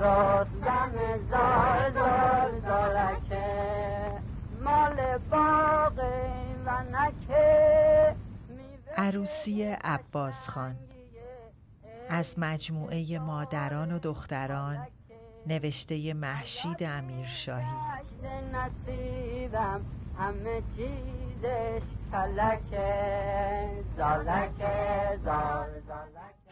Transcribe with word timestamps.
رستم 0.00 0.92
مال 4.64 5.18
باغ 5.18 5.98
ونکه 6.66 8.16
عروسی 8.96 9.76
عباس 9.84 10.48
خان. 10.50 10.76
از 12.10 12.34
مجموعه 12.38 13.18
مادران 13.18 13.92
و 13.92 13.98
دختران 13.98 14.86
نوشته 15.46 16.14
محشید 16.14 16.82
امیرشاهی. 16.82 17.64
نصیبم 18.52 19.80
همه 20.18 20.62
چیزش 20.76 21.82
کلکه. 22.12 23.08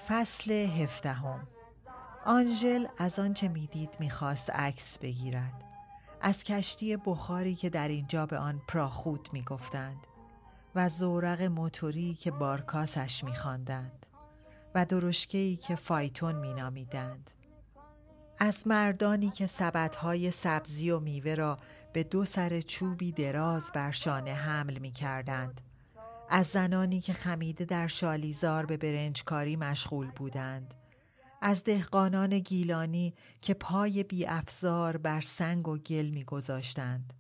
فصل 0.09 0.53
هفدهم. 0.53 1.56
آنژل 2.29 2.87
از 2.99 3.19
آنچه 3.19 3.49
می‌دید 3.49 3.97
می‌خواست 4.01 4.51
عکس 4.51 4.99
بگیرد 4.99 5.65
از 6.21 6.45
کشتی 6.45 6.97
بخاری 6.97 7.55
که 7.55 7.71
در 7.71 7.89
اینجا 7.89 8.27
به 8.27 8.39
آن 8.39 8.63
پراخوت 8.69 9.33
می‌گفتند 9.33 10.07
و 10.75 10.89
زورق 10.89 11.43
موتوری 11.43 12.15
که 12.15 12.31
بارکاسش 12.31 13.25
میخواندند 13.25 14.07
و 14.75 14.85
درشکه‌ای 14.85 15.57
که 15.57 15.75
فایتون 15.75 16.35
مینامیدند 16.35 17.31
از 18.39 18.67
مردانی 18.67 19.31
که 19.31 19.47
سبدهای 19.47 20.31
سبزی 20.31 20.91
و 20.91 21.01
میوه 21.01 21.35
را 21.35 21.57
به 21.93 22.03
دو 22.03 22.25
سر 22.25 22.61
چوبی 22.61 23.13
دراز 23.13 23.71
بر 23.75 23.91
شانه 23.91 24.35
حمل 24.35 24.79
می 24.79 24.93
کردند. 24.93 25.61
از 26.31 26.47
زنانی 26.47 27.01
که 27.01 27.13
خمیده 27.13 27.65
در 27.65 27.87
شالیزار 27.87 28.67
به 28.67 28.77
برنجکاری 28.77 29.57
مشغول 29.57 30.11
بودند. 30.11 30.75
از 31.41 31.65
دهقانان 31.65 32.39
گیلانی 32.39 33.15
که 33.41 33.55
پای 33.55 34.03
بی 34.03 34.27
افزار 34.27 34.97
بر 34.97 35.21
سنگ 35.21 35.69
و 35.69 35.79
گل 35.79 36.07
می 36.07 36.25
گذاشتند. 36.25 37.13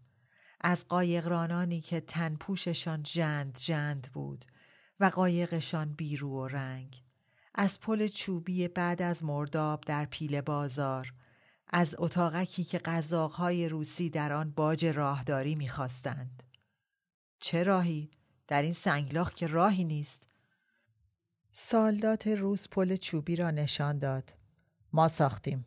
از 0.61 0.89
قایقرانانی 0.89 1.81
که 1.81 2.01
تنپوششان 2.01 3.03
جند 3.03 3.59
جند 3.59 4.11
بود 4.13 4.45
و 5.01 5.05
قایقشان 5.05 5.93
بیرو 5.93 6.31
و 6.31 6.49
رنگ. 6.49 7.03
از 7.55 7.81
پل 7.81 8.09
چوبی 8.09 8.69
بعد 8.69 9.03
از 9.03 9.25
مرداب 9.25 9.81
در 9.81 10.05
پیل 10.05 10.41
بازار 10.41 11.13
از 11.69 11.95
اتاقکی 11.99 12.65
که 12.65 12.79
قزاقهای 12.79 13.69
روسی 13.69 14.11
در 14.11 14.33
آن 14.33 14.51
باج 14.51 14.87
راهداری 14.87 15.55
می‌خواستند 15.55 16.43
چه 17.41 17.63
راهی 17.63 18.11
در 18.47 18.63
این 18.63 18.73
سنگلاخ 18.73 19.33
که 19.33 19.47
راهی 19.47 19.85
نیست 19.85 20.29
سالدات 21.59 22.27
روس 22.27 22.69
پل 22.69 22.97
چوبی 22.97 23.37
را 23.37 23.51
نشان 23.51 23.99
داد. 23.99 24.35
ما 24.93 25.09
ساختیم. 25.09 25.67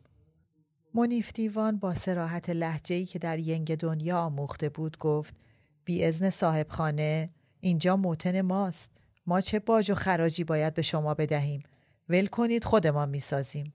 منیف 0.94 1.32
دیوان 1.32 1.78
با 1.78 1.94
سراحت 1.94 2.50
لحجه‌ای 2.50 3.06
که 3.06 3.18
در 3.18 3.38
ینگ 3.38 3.76
دنیا 3.76 4.18
آموخته 4.18 4.68
بود 4.68 4.98
گفت 4.98 5.34
بی 5.84 6.04
ازن 6.04 6.30
صاحب 6.30 6.68
خانه 6.68 7.30
اینجا 7.60 7.96
موتن 7.96 8.40
ماست. 8.40 8.90
ما 9.26 9.40
چه 9.40 9.58
باج 9.58 9.90
و 9.90 9.94
خراجی 9.94 10.44
باید 10.44 10.74
به 10.74 10.82
شما 10.82 11.14
بدهیم. 11.14 11.62
ول 12.08 12.26
کنید 12.26 12.64
خودمان 12.64 13.08
می‌سازیم. 13.08 13.72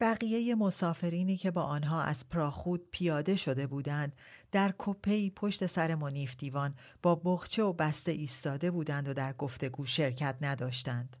بقیه 0.00 0.54
مسافرینی 0.54 1.36
که 1.36 1.50
با 1.50 1.62
آنها 1.62 2.02
از 2.02 2.28
پراخود 2.28 2.90
پیاده 2.90 3.36
شده 3.36 3.66
بودند 3.66 4.12
در 4.52 4.74
کپی 4.78 5.30
پشت 5.30 5.66
سر 5.66 5.94
منیف 5.94 6.36
دیوان 6.36 6.74
با 7.02 7.14
بخچه 7.14 7.62
و 7.62 7.72
بسته 7.72 8.12
ایستاده 8.12 8.70
بودند 8.70 9.08
و 9.08 9.14
در 9.14 9.32
گفتگو 9.32 9.84
شرکت 9.84 10.36
نداشتند. 10.40 11.16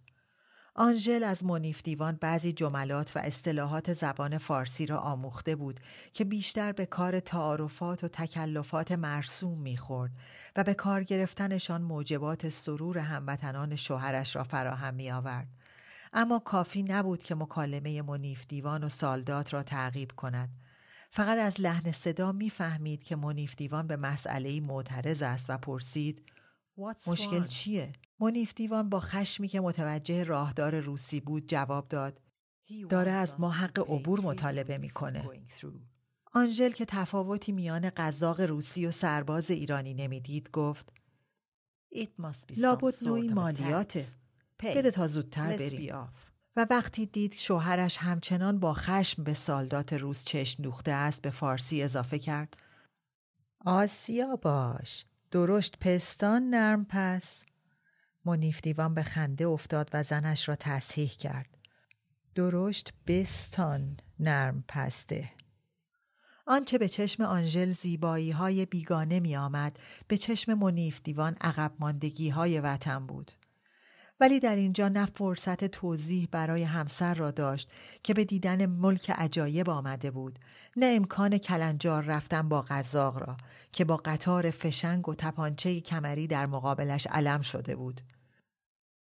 آنژل 0.74 1.24
از 1.24 1.44
منیف 1.44 1.82
دیوان 1.82 2.18
بعضی 2.20 2.52
جملات 2.52 3.16
و 3.16 3.18
اصطلاحات 3.18 3.92
زبان 3.92 4.38
فارسی 4.38 4.86
را 4.86 4.98
آموخته 4.98 5.56
بود 5.56 5.80
که 6.12 6.24
بیشتر 6.24 6.72
به 6.72 6.86
کار 6.86 7.20
تعارفات 7.20 8.04
و 8.04 8.08
تکلفات 8.08 8.92
مرسوم 8.92 9.58
می‌خورد 9.58 10.12
و 10.56 10.64
به 10.64 10.74
کار 10.74 11.02
گرفتنشان 11.02 11.82
موجبات 11.82 12.48
سرور 12.48 12.98
هموطنان 12.98 13.76
شوهرش 13.76 14.36
را 14.36 14.44
فراهم 14.44 14.94
می 14.94 15.10
آورد. 15.10 15.57
اما 16.12 16.38
کافی 16.38 16.82
نبود 16.82 17.22
که 17.22 17.34
مکالمه 17.34 18.02
منیف 18.02 18.46
دیوان 18.46 18.84
و 18.84 18.88
سالدات 18.88 19.54
را 19.54 19.62
تعقیب 19.62 20.12
کند. 20.12 20.48
فقط 21.10 21.38
از 21.38 21.60
لحن 21.60 21.92
صدا 21.92 22.32
می‌فهمید 22.32 23.02
که 23.02 23.16
منیف 23.16 23.56
دیوان 23.56 23.86
به 23.86 23.96
مسئله 23.96 24.60
معترض 24.60 25.22
است 25.22 25.50
و 25.50 25.58
پرسید 25.58 26.22
مشکل 27.06 27.44
چیه؟ 27.44 27.92
منیف 28.20 28.54
دیوان 28.54 28.88
با 28.88 29.00
خشمی 29.00 29.48
که 29.48 29.60
متوجه 29.60 30.24
راهدار 30.24 30.80
روسی 30.80 31.20
بود 31.20 31.46
جواب 31.48 31.88
داد 31.88 32.20
داره 32.88 33.10
از 33.10 33.40
ما 33.40 33.50
حق 33.50 33.78
عبور 33.78 34.20
مطالبه 34.20 34.78
می‌کنه. 34.78 35.28
آنژل 36.34 36.70
که 36.70 36.84
تفاوتی 36.84 37.52
میان 37.52 37.90
قزاق 37.96 38.40
روسی 38.40 38.86
و 38.86 38.90
سرباز 38.90 39.50
ایرانی 39.50 39.94
نمی‌دید 39.94 40.50
گفت 40.50 40.92
لابد 42.56 42.94
نوعی 43.06 43.28
مالیاته 43.28 44.06
بده 44.62 44.90
تا 44.90 45.06
زودتر 45.06 45.56
بریم. 45.56 46.08
و 46.56 46.66
وقتی 46.70 47.06
دید 47.06 47.34
شوهرش 47.34 47.96
همچنان 47.96 48.60
با 48.60 48.74
خشم 48.74 49.24
به 49.24 49.34
سالدات 49.34 49.92
روز 49.92 50.24
چشم 50.24 50.62
دوخته 50.62 50.92
است 50.92 51.22
به 51.22 51.30
فارسی 51.30 51.82
اضافه 51.82 52.18
کرد. 52.18 52.56
آسیا 53.64 54.36
باش. 54.36 55.04
درشت 55.30 55.78
پستان 55.78 56.42
نرم 56.42 56.84
پس. 56.84 57.44
منیف 58.24 58.60
دیوان 58.60 58.94
به 58.94 59.02
خنده 59.02 59.46
افتاد 59.46 59.90
و 59.92 60.02
زنش 60.02 60.48
را 60.48 60.56
تصحیح 60.56 61.10
کرد. 61.10 61.58
درشت 62.34 62.92
بستان 63.06 63.96
نرم 64.20 64.64
پسته. 64.68 65.30
آنچه 66.46 66.78
به 66.78 66.88
چشم 66.88 67.22
آنژل 67.22 67.70
زیبایی 67.70 68.30
های 68.30 68.66
بیگانه 68.66 69.20
می 69.20 69.36
آمد 69.36 69.78
به 70.08 70.16
چشم 70.16 70.54
منیف 70.54 71.00
دیوان 71.04 71.36
عقب 71.40 71.72
ماندگی 71.78 72.28
های 72.28 72.60
وطن 72.60 73.06
بود. 73.06 73.32
ولی 74.20 74.40
در 74.40 74.56
اینجا 74.56 74.88
نه 74.88 75.06
فرصت 75.06 75.64
توضیح 75.64 76.28
برای 76.30 76.62
همسر 76.62 77.14
را 77.14 77.30
داشت 77.30 77.70
که 78.02 78.14
به 78.14 78.24
دیدن 78.24 78.66
ملک 78.66 79.10
عجایب 79.10 79.70
آمده 79.70 80.10
بود 80.10 80.38
نه 80.76 80.86
امکان 80.86 81.38
کلنجار 81.38 82.04
رفتن 82.04 82.48
با 82.48 82.62
غذاق 82.62 83.18
را 83.18 83.36
که 83.72 83.84
با 83.84 83.96
قطار 83.96 84.50
فشنگ 84.50 85.08
و 85.08 85.14
تپانچه 85.14 85.80
کمری 85.80 86.26
در 86.26 86.46
مقابلش 86.46 87.06
علم 87.06 87.40
شده 87.40 87.76
بود 87.76 88.00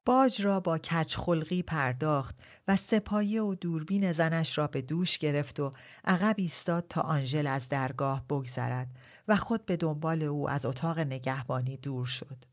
باج 0.04 0.42
را 0.42 0.60
با 0.60 0.78
کچ 0.78 1.16
خلقی 1.16 1.62
پرداخت 1.62 2.36
و 2.68 2.76
سپایه 2.76 3.42
و 3.42 3.54
دوربین 3.54 4.12
زنش 4.12 4.58
را 4.58 4.66
به 4.66 4.82
دوش 4.82 5.18
گرفت 5.18 5.60
و 5.60 5.72
عقب 6.04 6.34
ایستاد 6.38 6.86
تا 6.88 7.00
آنژل 7.00 7.46
از 7.46 7.68
درگاه 7.68 8.24
بگذرد 8.30 8.88
و 9.28 9.36
خود 9.36 9.66
به 9.66 9.76
دنبال 9.76 10.22
او 10.22 10.50
از 10.50 10.66
اتاق 10.66 10.98
نگهبانی 10.98 11.76
دور 11.76 12.06
شد. 12.06 12.51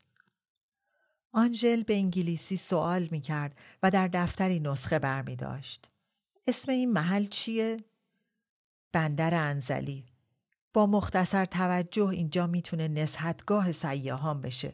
آنژل 1.31 1.83
به 1.83 1.95
انگلیسی 1.95 2.57
سوال 2.57 3.07
می 3.11 3.21
کرد 3.21 3.57
و 3.83 3.91
در 3.91 4.07
دفتری 4.07 4.59
نسخه 4.59 4.99
بر 4.99 5.21
می 5.21 5.35
داشت. 5.35 5.89
اسم 6.47 6.71
این 6.71 6.91
محل 6.91 7.25
چیه؟ 7.25 7.77
بندر 8.91 9.33
انزلی. 9.33 10.05
با 10.73 10.85
مختصر 10.85 11.45
توجه 11.45 12.07
اینجا 12.07 12.47
می‌تونه 12.47 12.87
نسحتگاه 12.87 13.71
سیاهان 13.71 14.41
بشه. 14.41 14.73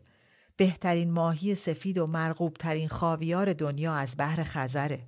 بهترین 0.57 1.11
ماهی 1.11 1.55
سفید 1.55 1.97
و 1.97 2.07
مرغوب 2.07 2.53
ترین 2.53 2.87
خاویار 2.87 3.53
دنیا 3.53 3.93
از 3.93 4.15
بحر 4.17 4.43
خزره. 4.43 5.07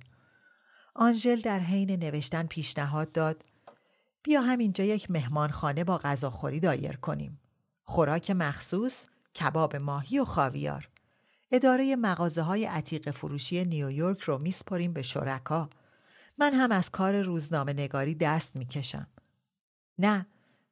آنژل 0.94 1.40
در 1.40 1.60
حین 1.60 1.90
نوشتن 1.90 2.46
پیشنهاد 2.46 3.12
داد 3.12 3.44
بیا 4.22 4.42
همینجا 4.42 4.84
یک 4.84 5.10
مهمانخانه 5.10 5.84
با 5.84 5.98
غذاخوری 5.98 6.60
دایر 6.60 6.96
کنیم. 6.96 7.40
خوراک 7.84 8.30
مخصوص، 8.30 9.06
کباب 9.34 9.76
ماهی 9.76 10.18
و 10.18 10.24
خاویار. 10.24 10.88
اداره 11.50 11.96
مغازه 11.96 12.42
های 12.42 12.64
عتیق 12.64 13.10
فروشی 13.10 13.64
نیویورک 13.64 14.20
رو 14.20 14.38
میسپریم 14.38 14.92
به 14.92 15.02
شرکا. 15.02 15.70
من 16.38 16.54
هم 16.54 16.72
از 16.72 16.90
کار 16.90 17.22
روزنامه 17.22 17.72
نگاری 17.72 18.14
دست 18.14 18.56
می‌کشم. 18.56 19.06
نه، 19.98 20.26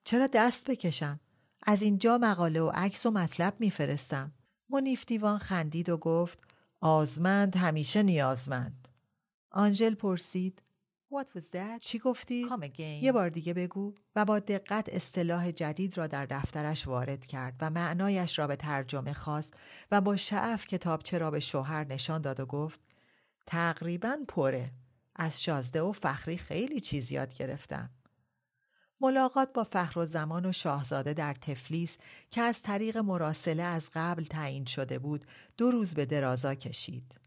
چرا 0.04 0.26
دست 0.26 0.70
بکشم؟ 0.70 1.20
از 1.62 1.82
اینجا 1.82 2.18
مقاله 2.18 2.60
و 2.60 2.70
عکس 2.74 3.06
و 3.06 3.10
مطلب 3.10 3.54
میفرستم. 3.60 4.32
منیف 4.70 5.04
دیوان 5.06 5.38
خندید 5.38 5.88
و 5.88 5.96
گفت 5.96 6.38
آزمند 6.80 7.56
همیشه 7.56 8.02
نیازمند. 8.02 8.88
آنژل 9.50 9.94
پرسید 9.94 10.62
What 11.10 11.26
was 11.36 11.50
that? 11.50 11.80
چی 11.80 11.98
گفتی؟ 11.98 12.46
یه 12.78 13.12
بار 13.12 13.28
دیگه 13.28 13.54
بگو 13.54 13.94
و 14.16 14.24
با 14.24 14.38
دقت 14.38 14.88
اصطلاح 14.88 15.50
جدید 15.50 15.98
را 15.98 16.06
در 16.06 16.26
دفترش 16.26 16.88
وارد 16.88 17.26
کرد 17.26 17.54
و 17.60 17.70
معنایش 17.70 18.38
را 18.38 18.46
به 18.46 18.56
ترجمه 18.56 19.12
خواست 19.12 19.54
و 19.90 20.00
با 20.00 20.16
شعف 20.16 20.66
کتابچه 20.66 21.18
را 21.18 21.30
به 21.30 21.40
شوهر 21.40 21.84
نشان 21.84 22.20
داد 22.20 22.40
و 22.40 22.46
گفت 22.46 22.80
تقریبا 23.46 24.16
پره. 24.28 24.72
از 25.16 25.42
شازده 25.42 25.82
و 25.82 25.92
فخری 25.92 26.38
خیلی 26.38 26.80
چیز 26.80 27.12
یاد 27.12 27.34
گرفتم. 27.34 27.90
ملاقات 29.00 29.52
با 29.52 29.64
فخر 29.64 29.98
و 30.00 30.06
زمان 30.06 30.46
و 30.46 30.52
شاهزاده 30.52 31.14
در 31.14 31.34
تفلیس 31.34 31.98
که 32.30 32.40
از 32.40 32.62
طریق 32.62 32.96
مراسله 32.96 33.62
از 33.62 33.90
قبل 33.94 34.24
تعیین 34.24 34.64
شده 34.64 34.98
بود 34.98 35.24
دو 35.56 35.70
روز 35.70 35.94
به 35.94 36.06
درازا 36.06 36.54
کشید. 36.54 37.25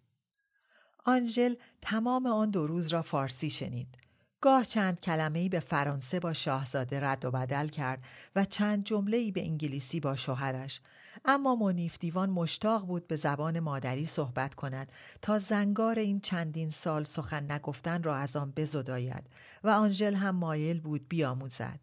آنژل 1.05 1.55
تمام 1.81 2.25
آن 2.25 2.49
دو 2.49 2.67
روز 2.67 2.87
را 2.87 3.01
فارسی 3.01 3.49
شنید. 3.49 3.97
گاه 4.41 4.63
چند 4.63 4.99
کلمه‌ای 4.99 5.49
به 5.49 5.59
فرانسه 5.59 6.19
با 6.19 6.33
شاهزاده 6.33 6.99
رد 6.99 7.25
و 7.25 7.31
بدل 7.31 7.67
کرد 7.67 8.03
و 8.35 8.45
چند 8.45 8.83
جمله‌ای 8.83 9.31
به 9.31 9.41
انگلیسی 9.41 9.99
با 9.99 10.15
شوهرش 10.15 10.81
اما 11.25 11.55
منیف 11.55 11.97
دیوان 11.99 12.29
مشتاق 12.29 12.85
بود 12.85 13.07
به 13.07 13.15
زبان 13.15 13.59
مادری 13.59 14.05
صحبت 14.05 14.55
کند 14.55 14.91
تا 15.21 15.39
زنگار 15.39 15.99
این 15.99 16.19
چندین 16.19 16.69
سال 16.69 17.03
سخن 17.03 17.51
نگفتن 17.51 18.03
را 18.03 18.15
از 18.15 18.35
آن 18.35 18.53
بزداید 18.55 19.29
و 19.63 19.69
آنژل 19.69 20.13
هم 20.13 20.35
مایل 20.35 20.81
بود 20.81 21.07
بیاموزد 21.09 21.79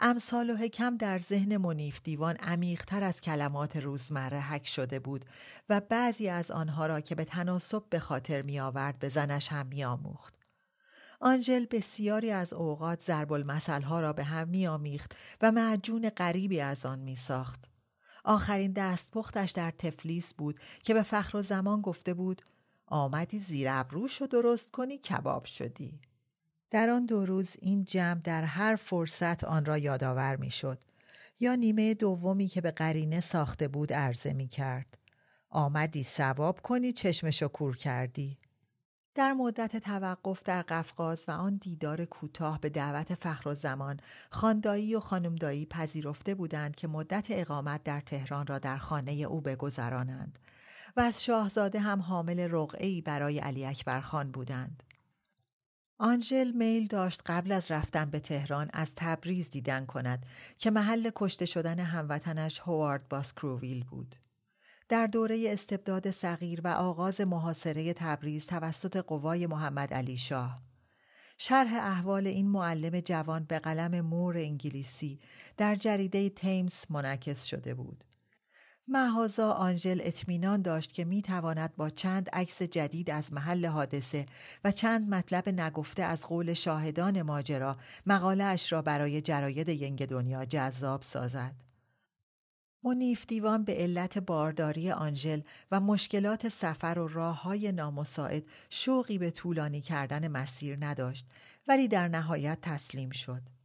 امثال 0.00 0.50
و 0.50 0.56
حکم 0.56 0.96
در 0.96 1.18
ذهن 1.18 1.56
منیف 1.56 2.00
دیوان 2.04 2.36
عمیقتر 2.36 3.02
از 3.02 3.20
کلمات 3.20 3.76
روزمره 3.76 4.40
حک 4.40 4.68
شده 4.68 4.98
بود 5.00 5.24
و 5.68 5.80
بعضی 5.80 6.28
از 6.28 6.50
آنها 6.50 6.86
را 6.86 7.00
که 7.00 7.14
به 7.14 7.24
تناسب 7.24 7.84
به 7.90 7.98
خاطر 7.98 8.42
می 8.42 8.60
آورد 8.60 8.98
به 8.98 9.08
زنش 9.08 9.48
هم 9.48 9.66
می 9.66 9.84
آموخت. 9.84 10.34
آنجل 11.20 11.66
بسیاری 11.70 12.30
از 12.30 12.52
اوقات 12.52 13.02
ضرب 13.02 13.50
ها 13.84 14.00
را 14.00 14.12
به 14.12 14.24
هم 14.24 14.48
می 14.48 14.66
آمیخت 14.66 15.16
و 15.42 15.52
معجون 15.52 16.10
غریبی 16.10 16.60
از 16.60 16.86
آن 16.86 16.98
می 16.98 17.16
ساخت. 17.16 17.64
آخرین 18.24 18.72
دستپختش 18.72 19.50
در 19.50 19.70
تفلیس 19.70 20.34
بود 20.34 20.60
که 20.82 20.94
به 20.94 21.02
فخر 21.02 21.36
و 21.36 21.42
زمان 21.42 21.80
گفته 21.80 22.14
بود 22.14 22.42
آمدی 22.86 23.38
زیر 23.38 23.68
ابروش 23.70 24.22
و 24.22 24.26
درست 24.26 24.70
کنی 24.70 24.98
کباب 24.98 25.44
شدی. 25.44 26.00
در 26.70 26.90
آن 26.90 27.06
دو 27.06 27.26
روز 27.26 27.56
این 27.62 27.84
جمع 27.84 28.20
در 28.20 28.42
هر 28.42 28.76
فرصت 28.76 29.44
آن 29.44 29.64
را 29.64 29.78
یادآور 29.78 30.36
می 30.36 30.50
شد. 30.50 30.78
یا 31.40 31.54
نیمه 31.54 31.94
دومی 31.94 32.46
که 32.46 32.60
به 32.60 32.70
قرینه 32.70 33.20
ساخته 33.20 33.68
بود 33.68 33.92
عرضه 33.92 34.32
می 34.32 34.48
کرد. 34.48 34.98
آمدی 35.50 36.02
سواب 36.02 36.60
کنی 36.60 36.92
چشمشو 36.92 37.48
کور 37.48 37.76
کردی. 37.76 38.38
در 39.14 39.32
مدت 39.32 39.76
توقف 39.76 40.42
در 40.42 40.62
قفقاز 40.62 41.24
و 41.28 41.30
آن 41.30 41.56
دیدار 41.56 42.04
کوتاه 42.04 42.60
به 42.60 42.68
دعوت 42.68 43.14
فخر 43.14 43.48
و 43.48 43.54
زمان 43.54 44.00
خاندایی 44.30 44.94
و 44.94 45.00
خانمدایی 45.00 45.66
پذیرفته 45.66 46.34
بودند 46.34 46.76
که 46.76 46.88
مدت 46.88 47.26
اقامت 47.30 47.84
در 47.84 48.00
تهران 48.00 48.46
را 48.46 48.58
در 48.58 48.76
خانه 48.76 49.12
او 49.12 49.40
بگذرانند 49.40 50.38
و 50.96 51.00
از 51.00 51.24
شاهزاده 51.24 51.80
هم 51.80 52.02
حامل 52.02 52.48
رقعی 52.50 53.02
برای 53.02 53.38
علی 53.38 53.66
اکبر 53.66 54.00
خان 54.00 54.30
بودند. 54.30 54.82
آنژل 56.00 56.52
میل 56.52 56.86
داشت 56.86 57.22
قبل 57.26 57.52
از 57.52 57.70
رفتن 57.70 58.04
به 58.04 58.20
تهران 58.20 58.70
از 58.72 58.94
تبریز 58.96 59.50
دیدن 59.50 59.86
کند 59.86 60.26
که 60.58 60.70
محل 60.70 61.10
کشته 61.14 61.46
شدن 61.46 61.78
هموطنش 61.78 62.60
هوارد 62.60 63.08
باسکروویل 63.08 63.84
بود. 63.84 64.16
در 64.88 65.06
دوره 65.06 65.52
استبداد 65.52 66.10
صغیر 66.10 66.60
و 66.64 66.68
آغاز 66.68 67.20
محاصره 67.20 67.92
تبریز 67.92 68.46
توسط 68.46 68.96
قوای 68.96 69.46
محمد 69.46 69.94
علی 69.94 70.16
شاه 70.16 70.62
شرح 71.38 71.74
احوال 71.74 72.26
این 72.26 72.48
معلم 72.48 73.00
جوان 73.00 73.44
به 73.44 73.58
قلم 73.58 74.00
مور 74.00 74.36
انگلیسی 74.36 75.20
در 75.56 75.74
جریده 75.76 76.28
تیمز 76.28 76.84
منعکس 76.90 77.44
شده 77.44 77.74
بود. 77.74 78.04
محازا 78.90 79.52
آنژل 79.52 80.00
اطمینان 80.02 80.62
داشت 80.62 80.92
که 80.92 81.04
می 81.04 81.22
تواند 81.22 81.76
با 81.76 81.90
چند 81.90 82.28
عکس 82.32 82.62
جدید 82.62 83.10
از 83.10 83.32
محل 83.32 83.66
حادثه 83.66 84.26
و 84.64 84.70
چند 84.70 85.14
مطلب 85.14 85.48
نگفته 85.48 86.02
از 86.02 86.26
قول 86.26 86.54
شاهدان 86.54 87.22
ماجرا 87.22 87.76
مقاله 88.06 88.44
اش 88.44 88.72
را 88.72 88.82
برای 88.82 89.20
جراید 89.20 89.68
ینگ 89.68 90.06
دنیا 90.06 90.44
جذاب 90.44 91.02
سازد. 91.02 91.54
منیف 92.84 93.26
دیوان 93.26 93.64
به 93.64 93.74
علت 93.74 94.18
بارداری 94.18 94.90
آنژل 94.90 95.40
و 95.70 95.80
مشکلات 95.80 96.48
سفر 96.48 96.98
و 96.98 97.08
راه 97.08 97.42
های 97.42 97.72
نامساعد 97.72 98.42
شوقی 98.70 99.18
به 99.18 99.30
طولانی 99.30 99.80
کردن 99.80 100.28
مسیر 100.28 100.76
نداشت 100.80 101.26
ولی 101.66 101.88
در 101.88 102.08
نهایت 102.08 102.58
تسلیم 102.62 103.10
شد. 103.10 103.57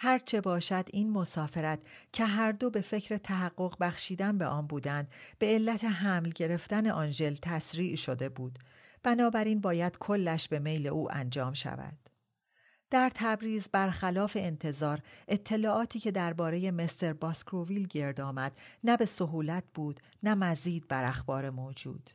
هرچه 0.00 0.40
باشد 0.40 0.84
این 0.92 1.10
مسافرت 1.10 1.80
که 2.12 2.24
هر 2.24 2.52
دو 2.52 2.70
به 2.70 2.80
فکر 2.80 3.16
تحقق 3.16 3.76
بخشیدن 3.80 4.38
به 4.38 4.46
آن 4.46 4.66
بودند 4.66 5.08
به 5.38 5.46
علت 5.46 5.84
حمل 5.84 6.30
گرفتن 6.30 6.86
آنژل 6.86 7.34
تسریع 7.42 7.96
شده 7.96 8.28
بود. 8.28 8.58
بنابراین 9.02 9.60
باید 9.60 9.98
کلش 9.98 10.48
به 10.48 10.58
میل 10.58 10.86
او 10.86 11.12
انجام 11.12 11.52
شود. 11.52 11.98
در 12.90 13.10
تبریز 13.14 13.68
برخلاف 13.72 14.36
انتظار 14.40 15.02
اطلاعاتی 15.28 16.00
که 16.00 16.10
درباره 16.10 16.70
مستر 16.70 17.12
باسکروویل 17.12 17.86
گرد 17.86 18.20
آمد 18.20 18.58
نه 18.84 18.96
به 18.96 19.04
سهولت 19.06 19.64
بود 19.74 20.00
نه 20.22 20.34
مزید 20.34 20.88
بر 20.88 21.04
اخبار 21.04 21.50
موجود. 21.50 22.10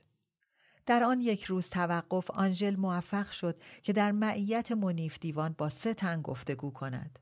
در 0.85 1.03
آن 1.03 1.21
یک 1.21 1.43
روز 1.43 1.69
توقف 1.69 2.31
آنژل 2.31 2.75
موفق 2.75 3.31
شد 3.31 3.61
که 3.81 3.93
در 3.93 4.11
معیت 4.11 4.71
منیف 4.71 5.19
دیوان 5.19 5.55
با 5.57 5.69
سه 5.69 5.93
تن 5.93 6.21
گفتگو 6.21 6.71
کند. 6.71 7.19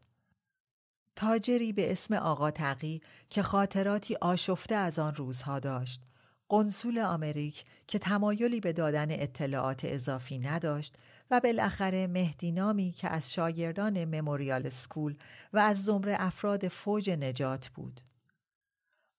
تاجری 1.15 1.73
به 1.73 1.91
اسم 1.91 2.13
آقا 2.13 2.51
تقی 2.51 3.01
که 3.29 3.43
خاطراتی 3.43 4.15
آشفته 4.21 4.75
از 4.75 4.99
آن 4.99 5.15
روزها 5.15 5.59
داشت 5.59 6.01
قنصول 6.49 6.99
آمریک 6.99 7.65
که 7.87 7.99
تمایلی 7.99 8.59
به 8.59 8.73
دادن 8.73 9.07
اطلاعات 9.11 9.81
اضافی 9.83 10.39
نداشت 10.39 10.95
و 11.31 11.39
بالاخره 11.39 12.07
مهدی 12.07 12.51
نامی 12.51 12.91
که 12.91 13.09
از 13.09 13.33
شاگردان 13.33 14.05
مموریال 14.05 14.69
سکول 14.69 15.15
و 15.53 15.59
از 15.59 15.83
زمره 15.83 16.15
افراد 16.19 16.67
فوج 16.67 17.09
نجات 17.09 17.67
بود. 17.67 18.01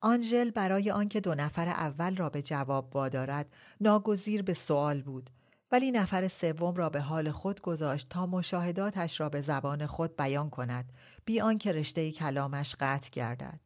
آنژل 0.00 0.50
برای 0.50 0.90
آنکه 0.90 1.20
دو 1.20 1.34
نفر 1.34 1.68
اول 1.68 2.16
را 2.16 2.30
به 2.30 2.42
جواب 2.42 2.96
وادارد 2.96 3.46
ناگزیر 3.80 4.42
به 4.42 4.54
سوال 4.54 5.02
بود 5.02 5.30
ولی 5.72 5.90
نفر 5.90 6.28
سوم 6.28 6.74
را 6.74 6.90
به 6.90 7.00
حال 7.00 7.30
خود 7.30 7.60
گذاشت 7.60 8.08
تا 8.08 8.26
مشاهداتش 8.26 9.20
را 9.20 9.28
به 9.28 9.40
زبان 9.40 9.86
خود 9.86 10.16
بیان 10.16 10.50
کند 10.50 10.92
بی 11.24 11.40
آنکه 11.40 11.72
رشته 11.72 12.12
کلامش 12.12 12.74
قطع 12.80 13.10
گردد. 13.12 13.60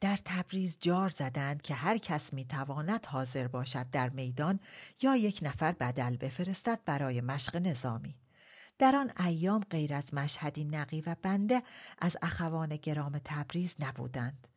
در 0.00 0.18
تبریز 0.24 0.78
جار 0.80 1.10
زدند 1.10 1.62
که 1.62 1.74
هر 1.74 1.98
کس 1.98 2.32
می 2.32 2.44
تواند 2.44 3.06
حاضر 3.06 3.46
باشد 3.46 3.90
در 3.90 4.08
میدان 4.08 4.60
یا 5.02 5.16
یک 5.16 5.40
نفر 5.42 5.72
بدل 5.72 6.16
بفرستد 6.16 6.80
برای 6.84 7.20
مشق 7.20 7.56
نظامی. 7.56 8.14
در 8.78 8.96
آن 8.96 9.12
ایام 9.26 9.60
غیر 9.70 9.94
از 9.94 10.14
مشهدی 10.14 10.64
نقی 10.64 11.00
و 11.00 11.16
بنده 11.22 11.62
از 11.98 12.16
اخوان 12.22 12.76
گرام 12.76 13.20
تبریز 13.24 13.76
نبودند. 13.78 14.48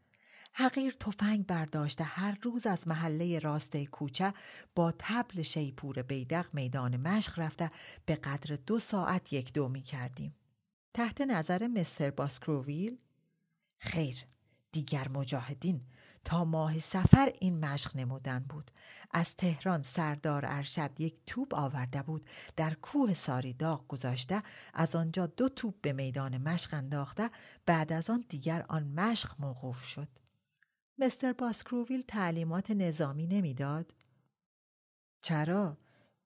حقیر 0.55 0.95
تفنگ 0.99 1.45
برداشته 1.45 2.03
هر 2.03 2.37
روز 2.41 2.67
از 2.67 2.87
محله 2.87 3.39
راسته 3.39 3.85
کوچه 3.85 4.33
با 4.75 4.93
تبل 4.99 5.41
شیپور 5.41 6.01
بیدق 6.01 6.45
میدان 6.53 6.97
مشق 6.97 7.39
رفته 7.39 7.71
به 8.05 8.15
قدر 8.15 8.55
دو 8.55 8.79
ساعت 8.79 9.33
یک 9.33 9.53
دو 9.53 9.69
می 9.69 9.81
کردیم. 9.81 10.35
تحت 10.93 11.21
نظر 11.21 11.67
مستر 11.67 12.11
باسکروویل؟ 12.11 12.97
خیر، 13.77 14.25
دیگر 14.71 15.07
مجاهدین 15.07 15.81
تا 16.25 16.45
ماه 16.45 16.79
سفر 16.79 17.33
این 17.41 17.65
مشق 17.65 17.97
نمودن 17.97 18.39
بود 18.49 18.71
از 19.11 19.35
تهران 19.35 19.83
سردار 19.83 20.45
ارشب 20.47 20.91
یک 20.99 21.15
توپ 21.25 21.53
آورده 21.53 22.03
بود 22.03 22.25
در 22.55 22.73
کوه 22.73 23.13
ساری 23.13 23.53
داغ 23.53 23.87
گذاشته 23.87 24.43
از 24.73 24.95
آنجا 24.95 25.25
دو 25.25 25.49
توپ 25.49 25.81
به 25.81 25.93
میدان 25.93 26.37
مشق 26.37 26.73
انداخته 26.73 27.29
بعد 27.65 27.93
از 27.93 28.09
آن 28.09 28.25
دیگر 28.29 28.65
آن 28.69 28.83
مشق 28.83 29.35
موقوف 29.39 29.83
شد 29.83 30.22
مستر 30.97 31.33
باسکروویل 31.33 32.01
تعلیمات 32.01 32.71
نظامی 32.71 33.27
نمی‌داد؟ 33.27 33.93
چرا؟ 35.21 35.77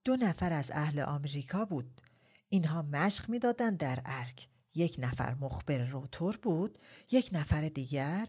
دو 0.03 0.15
نفر 0.15 0.53
از 0.53 0.71
اهل 0.71 0.99
آمریکا 0.99 1.65
بود. 1.65 2.01
اینها 2.49 2.81
مشق 2.81 3.29
می‌دادند 3.29 3.77
در 3.77 4.01
ارک. 4.05 4.49
یک 4.73 4.95
نفر 4.99 5.33
مخبر 5.33 5.77
روتور 5.77 6.37
بود، 6.37 6.77
یک 7.11 7.29
نفر 7.33 7.61
دیگر 7.61 8.27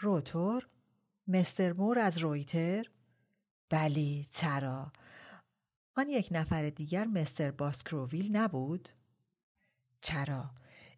روتور؟ 0.00 0.68
مستر 1.28 1.72
مور 1.72 1.98
از 1.98 2.18
رویتر؟ 2.18 2.84
بلی 3.70 4.28
چرا؟ 4.32 4.92
آن 5.96 6.08
یک 6.08 6.28
نفر 6.30 6.70
دیگر 6.70 7.04
مستر 7.04 7.50
باسکروویل 7.50 8.36
نبود؟ 8.36 8.88
چرا؟ 10.00 10.50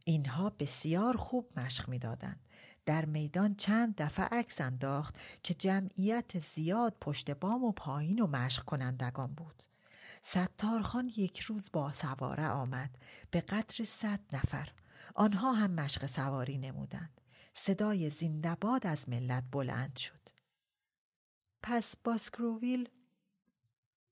اینها 0.04 0.50
بسیار 0.50 1.16
خوب 1.16 1.58
مشق 1.60 1.88
می‌دادند. 1.88 2.40
در 2.86 3.04
میدان 3.04 3.54
چند 3.54 3.94
دفعه 3.96 4.24
عکس 4.26 4.60
انداخت 4.60 5.16
که 5.42 5.54
جمعیت 5.54 6.40
زیاد 6.54 6.96
پشت 7.00 7.30
بام 7.30 7.64
و 7.64 7.72
پایین 7.72 8.20
و 8.20 8.26
مشق 8.26 8.64
کنندگان 8.64 9.34
بود. 9.34 9.62
ستارخان 10.22 11.12
یک 11.16 11.40
روز 11.40 11.70
با 11.72 11.92
سواره 11.92 12.48
آمد 12.48 12.98
به 13.30 13.40
قدر 13.40 13.84
صد 13.84 14.20
نفر. 14.32 14.68
آنها 15.14 15.52
هم 15.52 15.70
مشق 15.70 16.06
سواری 16.06 16.58
نمودند. 16.58 17.20
صدای 17.54 18.10
زیندباد 18.10 18.86
از 18.86 19.08
ملت 19.08 19.44
بلند 19.52 19.96
شد. 19.96 20.28
پس 21.62 21.96
باسکروویل 22.04 22.88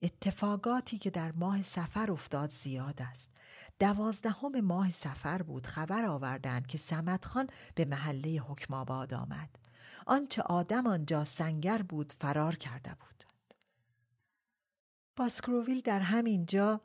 اتفاقاتی 0.02 0.99
که 0.99 1.11
در 1.11 1.33
ماه 1.33 1.62
سفر 1.62 2.11
افتاد 2.11 2.50
زیاد 2.50 3.02
است. 3.02 3.30
دوازدهم 3.78 4.61
ماه 4.61 4.90
سفر 4.90 5.42
بود 5.42 5.66
خبر 5.66 6.04
آوردند 6.04 6.66
که 6.66 6.78
سمت 6.78 7.25
خان 7.25 7.47
به 7.75 7.85
محله 7.85 8.40
حکم 8.40 8.75
آباد 8.75 9.14
آمد. 9.14 9.49
آنچه 10.07 10.42
آدم 10.42 10.87
آنجا 10.87 11.25
سنگر 11.25 11.83
بود 11.83 12.12
فرار 12.21 12.57
کرده 12.57 12.90
بود. 12.90 13.25
باسکروویل 15.16 15.80
در 15.80 16.00
همین 16.00 16.47
جا 16.47 16.80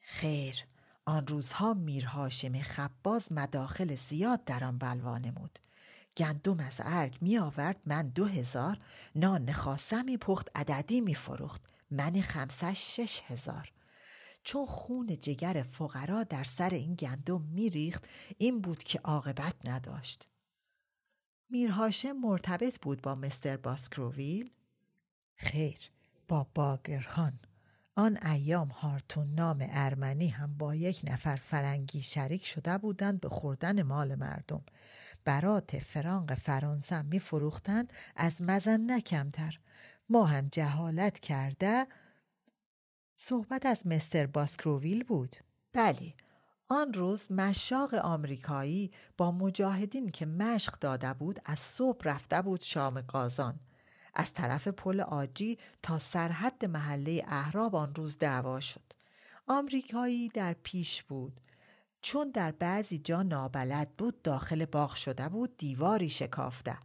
خیر 0.00 0.64
آن 1.04 1.26
روزها 1.26 1.74
میر 1.74 2.06
هاشم 2.06 2.60
خباز 2.62 3.32
مداخل 3.32 3.96
زیاد 3.96 4.44
در 4.44 4.64
آن 4.64 4.78
بلوا 4.78 5.18
نمود. 5.18 5.58
گندم 6.16 6.60
از 6.60 6.74
ارگ 6.78 7.18
می 7.20 7.38
آورد 7.38 7.80
من 7.86 8.08
دو 8.08 8.24
هزار 8.24 8.78
نان 9.14 9.44
نخاسه 9.44 10.02
می 10.02 10.16
پخت 10.16 10.48
عددی 10.54 11.00
می 11.00 11.14
فروخت 11.14 11.71
من 11.92 12.20
خمسش 12.20 12.96
شش 12.96 13.20
هزار. 13.24 13.72
چون 14.44 14.66
خون 14.66 15.16
جگر 15.20 15.64
فقرا 15.70 16.24
در 16.24 16.44
سر 16.44 16.70
این 16.70 16.94
گندم 16.94 17.42
میریخت 17.42 18.04
این 18.38 18.60
بود 18.60 18.84
که 18.84 19.00
عاقبت 19.04 19.54
نداشت. 19.64 20.28
میرهاشم 21.50 22.12
مرتبط 22.12 22.78
بود 22.80 23.02
با 23.02 23.14
مستر 23.14 23.56
باسکروویل؟ 23.56 24.50
خیر 25.36 25.78
با 26.28 26.46
باگرخان 26.54 27.38
آن 27.94 28.18
ایام 28.26 28.68
هارتون 28.68 29.34
نام 29.34 29.66
ارمنی 29.70 30.28
هم 30.28 30.54
با 30.58 30.74
یک 30.74 31.00
نفر 31.04 31.36
فرنگی 31.36 32.02
شریک 32.02 32.46
شده 32.46 32.78
بودند 32.78 33.20
به 33.20 33.28
خوردن 33.28 33.82
مال 33.82 34.14
مردم. 34.14 34.64
برات 35.24 35.78
فرانق 35.78 36.34
فرانسه 36.34 37.02
می 37.02 37.18
فروختند 37.18 37.92
از 38.16 38.42
مزن 38.42 38.90
نکمتر 38.90 39.58
ما 40.12 40.24
هم 40.24 40.48
جهالت 40.48 41.18
کرده 41.18 41.86
صحبت 43.16 43.66
از 43.66 43.86
مستر 43.86 44.26
باسکروویل 44.26 45.04
بود. 45.04 45.36
بله 45.72 46.14
آن 46.68 46.92
روز 46.92 47.32
مشاق 47.32 47.94
آمریکایی 47.94 48.90
با 49.16 49.30
مجاهدین 49.32 50.10
که 50.10 50.26
مشق 50.26 50.78
داده 50.78 51.14
بود 51.14 51.40
از 51.44 51.58
صبح 51.58 52.00
رفته 52.04 52.42
بود 52.42 52.60
شام 52.60 53.00
قازان. 53.00 53.60
از 54.14 54.34
طرف 54.34 54.68
پل 54.68 55.00
آجی 55.00 55.58
تا 55.82 55.98
سرحد 55.98 56.64
محله 56.64 57.24
اهراب 57.26 57.76
آن 57.76 57.94
روز 57.94 58.18
دعوا 58.18 58.60
شد. 58.60 58.92
آمریکایی 59.46 60.28
در 60.28 60.52
پیش 60.62 61.02
بود. 61.02 61.40
چون 62.02 62.30
در 62.30 62.52
بعضی 62.52 62.98
جا 62.98 63.22
نابلد 63.22 63.96
بود 63.98 64.22
داخل 64.22 64.64
باغ 64.64 64.94
شده 64.94 65.28
بود 65.28 65.56
دیواری 65.56 66.10
شکافته. 66.10 66.78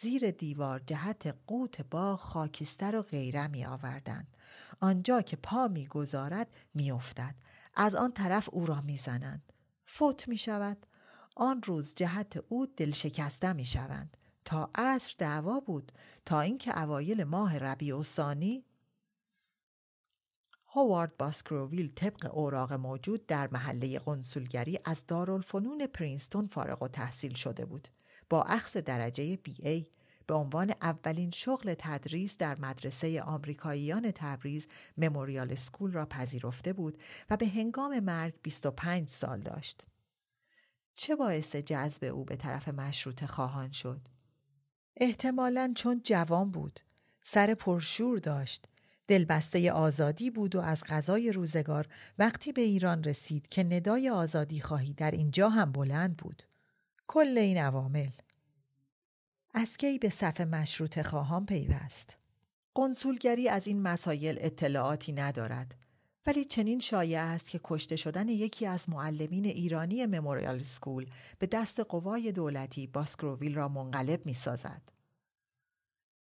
زیر 0.00 0.30
دیوار 0.30 0.82
جهت 0.86 1.36
قوت 1.46 1.80
باغ 1.80 2.20
خاکستر 2.20 2.96
و 2.96 3.02
غیره 3.02 3.46
می 3.46 3.64
آوردند. 3.64 4.36
آنجا 4.80 5.22
که 5.22 5.36
پا 5.36 5.68
می 5.68 5.86
گذارد 5.86 6.48
می 6.74 6.90
افتد. 6.90 7.34
از 7.74 7.94
آن 7.94 8.12
طرف 8.12 8.48
او 8.52 8.66
را 8.66 8.80
می 8.80 8.96
زنند. 8.96 9.52
فوت 9.86 10.28
می 10.28 10.38
شود. 10.38 10.86
آن 11.36 11.62
روز 11.62 11.94
جهت 11.94 12.44
او 12.48 12.66
دل 12.66 12.90
شکسته 12.90 13.52
می 13.52 13.64
شوند. 13.64 14.16
تا 14.44 14.70
عصر 14.74 15.14
دعوا 15.18 15.60
بود 15.60 15.92
تا 16.24 16.40
اینکه 16.40 16.82
اوایل 16.82 17.24
ماه 17.24 17.58
ربیع 17.58 17.96
و 17.96 18.02
ثانی 18.02 18.64
هوارد 20.76 21.16
باسکروویل 21.16 21.92
طبق 21.94 22.36
اوراق 22.36 22.72
موجود 22.72 23.26
در 23.26 23.48
محله 23.52 23.98
قنسولگری 23.98 24.78
از 24.84 25.06
دارالفنون 25.06 25.86
پرینستون 25.86 26.46
فارغ 26.46 26.82
و 26.82 26.88
تحصیل 26.88 27.34
شده 27.34 27.64
بود. 27.64 27.88
با 28.30 28.42
اخذ 28.42 28.76
درجه 28.76 29.36
بی 29.36 29.56
ای 29.62 29.86
به 30.26 30.34
عنوان 30.34 30.74
اولین 30.82 31.30
شغل 31.30 31.74
تدریس 31.78 32.36
در 32.36 32.60
مدرسه 32.60 33.22
آمریکاییان 33.22 34.10
تبریز 34.10 34.68
مموریال 34.98 35.54
سکول 35.54 35.92
را 35.92 36.06
پذیرفته 36.06 36.72
بود 36.72 36.98
و 37.30 37.36
به 37.36 37.48
هنگام 37.48 38.00
مرگ 38.00 38.34
25 38.42 39.08
سال 39.08 39.40
داشت. 39.40 39.86
چه 40.94 41.16
باعث 41.16 41.56
جذب 41.56 42.04
او 42.04 42.24
به 42.24 42.36
طرف 42.36 42.68
مشروط 42.68 43.24
خواهان 43.24 43.72
شد؟ 43.72 44.08
احتمالاً 44.96 45.72
چون 45.76 46.00
جوان 46.04 46.50
بود، 46.50 46.80
سر 47.22 47.54
پرشور 47.54 48.18
داشت، 48.18 48.68
دلبسته 49.08 49.72
آزادی 49.72 50.30
بود 50.30 50.54
و 50.56 50.60
از 50.60 50.84
غذای 50.84 51.32
روزگار 51.32 51.88
وقتی 52.18 52.52
به 52.52 52.60
ایران 52.60 53.04
رسید 53.04 53.48
که 53.48 53.64
ندای 53.64 54.10
آزادی 54.10 54.60
خواهی 54.60 54.94
در 54.94 55.10
اینجا 55.10 55.48
هم 55.48 55.72
بلند 55.72 56.16
بود. 56.16 56.42
کل 57.06 57.38
این 57.38 57.58
عوامل 57.58 58.10
از 59.54 59.76
کی 59.76 59.98
به 59.98 60.08
صف 60.08 60.40
مشروط 60.40 61.02
خواهان 61.02 61.46
پیوست 61.46 62.16
قنسولگری 62.74 63.48
از 63.48 63.66
این 63.66 63.82
مسایل 63.82 64.38
اطلاعاتی 64.40 65.12
ندارد 65.12 65.74
ولی 66.26 66.44
چنین 66.44 66.80
شایع 66.80 67.20
است 67.20 67.50
که 67.50 67.60
کشته 67.64 67.96
شدن 67.96 68.28
یکی 68.28 68.66
از 68.66 68.90
معلمین 68.90 69.44
ایرانی 69.44 70.06
مموریال 70.06 70.62
سکول 70.62 71.06
به 71.38 71.46
دست 71.46 71.80
قوای 71.80 72.32
دولتی 72.32 72.86
باسکروویل 72.86 73.54
را 73.54 73.68
منقلب 73.68 74.26
می 74.26 74.34
سازد. 74.34 74.82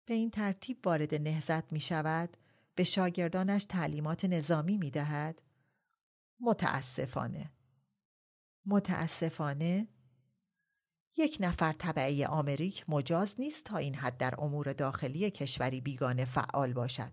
به 0.06 0.14
این 0.14 0.30
ترتیب 0.30 0.88
وارد 0.88 1.16
نهزت 1.16 1.74
می 1.74 1.80
شود 1.80 2.38
به 2.76 2.84
شاگردانش 2.84 3.66
تعلیمات 3.66 4.26
نظامی 4.26 4.78
می 4.78 4.92
دهد؟ 4.92 5.42
متاسفانه 6.40 7.52
متاسفانه 8.66 9.88
یک 11.18 11.38
نفر 11.40 11.74
طبعی 11.74 12.26
آمریک 12.26 12.86
مجاز 12.88 13.36
نیست 13.40 13.64
تا 13.64 13.78
این 13.78 13.96
حد 13.96 14.18
در 14.18 14.34
امور 14.38 14.74
داخلی 14.74 15.32
کشوری 15.32 15.82
بیگانه 15.82 16.26
فعال 16.26 16.74
باشد. 16.74 17.12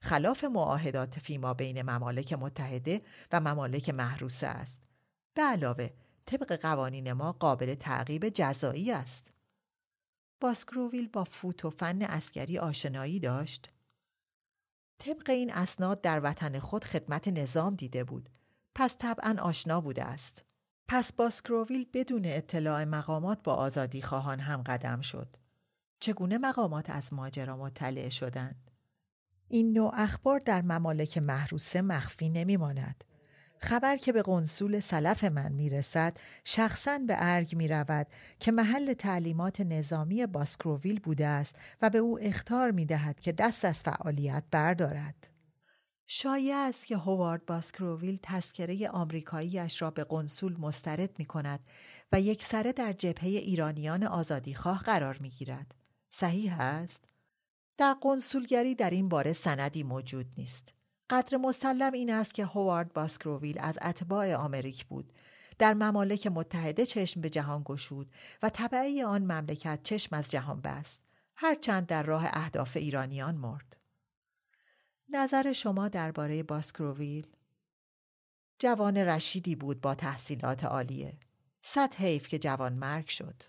خلاف 0.00 0.44
معاهدات 0.44 1.18
فیما 1.18 1.54
بین 1.54 1.82
ممالک 1.82 2.32
متحده 2.32 3.02
و 3.32 3.40
ممالک 3.40 3.88
محروسه 3.88 4.46
است. 4.46 4.82
به 5.34 5.42
علاوه 5.42 5.88
طبق 6.26 6.60
قوانین 6.60 7.12
ما 7.12 7.32
قابل 7.32 7.74
تعقیب 7.74 8.28
جزایی 8.28 8.92
است. 8.92 9.32
باسکروویل 10.40 11.08
با 11.08 11.24
فوت 11.24 11.64
و 11.64 11.70
فن 11.70 12.02
اسکری 12.02 12.58
آشنایی 12.58 13.20
داشت. 13.20 13.70
طبق 14.98 15.30
این 15.30 15.52
اسناد 15.52 16.00
در 16.00 16.20
وطن 16.24 16.58
خود 16.58 16.84
خدمت 16.84 17.28
نظام 17.28 17.74
دیده 17.74 18.04
بود. 18.04 18.28
پس 18.74 18.96
طبعا 18.98 19.36
آشنا 19.40 19.80
بوده 19.80 20.04
است. 20.04 20.44
پس 20.88 21.12
باسکروویل 21.12 21.86
بدون 21.94 22.22
اطلاع 22.24 22.84
مقامات 22.84 23.42
با 23.42 23.54
آزادی 23.54 24.02
خواهان 24.02 24.40
هم 24.40 24.62
قدم 24.62 25.00
شد. 25.00 25.36
چگونه 26.00 26.38
مقامات 26.38 26.90
از 26.90 27.12
ماجرا 27.12 27.56
مطلع 27.56 28.08
شدند؟ 28.08 28.70
این 29.48 29.72
نوع 29.72 29.92
اخبار 29.94 30.38
در 30.38 30.62
ممالک 30.62 31.18
محروسه 31.18 31.82
مخفی 31.82 32.28
نمیماند. 32.28 33.04
خبر 33.58 33.96
که 33.96 34.12
به 34.12 34.22
قنصول 34.22 34.80
سلف 34.80 35.24
من 35.24 35.52
می‌رسد 35.52 36.16
شخصا 36.44 36.98
به 36.98 37.14
ارگ 37.18 37.56
می 37.56 37.68
رود 37.68 38.06
که 38.40 38.52
محل 38.52 38.92
تعلیمات 38.92 39.60
نظامی 39.60 40.26
باسکروویل 40.26 41.00
بوده 41.00 41.26
است 41.26 41.54
و 41.82 41.90
به 41.90 41.98
او 41.98 42.18
اختار 42.20 42.70
می 42.70 42.86
دهد 42.86 43.20
که 43.20 43.32
دست 43.32 43.64
از 43.64 43.82
فعالیت 43.82 44.44
بردارد. 44.50 45.28
شایع 46.06 46.56
است 46.56 46.86
که 46.86 46.96
هوارد 46.96 47.46
باسکروویل 47.46 48.18
تذکره 48.22 48.88
آمریکاییش 48.88 49.82
را 49.82 49.90
به 49.90 50.04
قنصول 50.04 50.56
مسترد 50.60 51.10
می 51.18 51.24
کند 51.24 51.60
و 52.12 52.20
یک 52.20 52.44
سره 52.44 52.72
در 52.72 52.92
جبهه 52.92 53.28
ایرانیان 53.28 54.04
آزادیخواه 54.04 54.78
قرار 54.78 55.18
می 55.20 55.30
گیرد. 55.30 55.74
صحیح 56.10 56.60
است؟ 56.60 57.04
در 57.78 57.96
قنصولگری 58.02 58.74
در 58.74 58.90
این 58.90 59.08
باره 59.08 59.32
سندی 59.32 59.82
موجود 59.82 60.26
نیست. 60.38 60.75
قدر 61.10 61.36
مسلم 61.36 61.92
این 61.92 62.10
است 62.12 62.34
که 62.34 62.46
هوارد 62.46 62.92
باسکروویل 62.92 63.58
از 63.60 63.78
اتباع 63.82 64.34
آمریک 64.34 64.86
بود. 64.86 65.12
در 65.58 65.74
ممالک 65.74 66.26
متحده 66.26 66.86
چشم 66.86 67.20
به 67.20 67.30
جهان 67.30 67.62
گشود 67.64 68.10
و 68.42 68.48
طبعی 68.48 69.02
آن 69.02 69.22
مملکت 69.22 69.80
چشم 69.82 70.16
از 70.16 70.30
جهان 70.30 70.60
بست. 70.60 71.02
هرچند 71.36 71.86
در 71.86 72.02
راه 72.02 72.24
اهداف 72.32 72.76
ایرانیان 72.76 73.34
مرد. 73.34 73.76
نظر 75.08 75.52
شما 75.52 75.88
درباره 75.88 76.42
باسکروویل؟ 76.42 77.26
جوان 78.58 78.96
رشیدی 78.96 79.56
بود 79.56 79.80
با 79.80 79.94
تحصیلات 79.94 80.64
عالیه. 80.64 81.18
صد 81.60 81.94
حیف 81.94 82.28
که 82.28 82.38
جوان 82.38 82.72
مرگ 82.72 83.08
شد. 83.08 83.42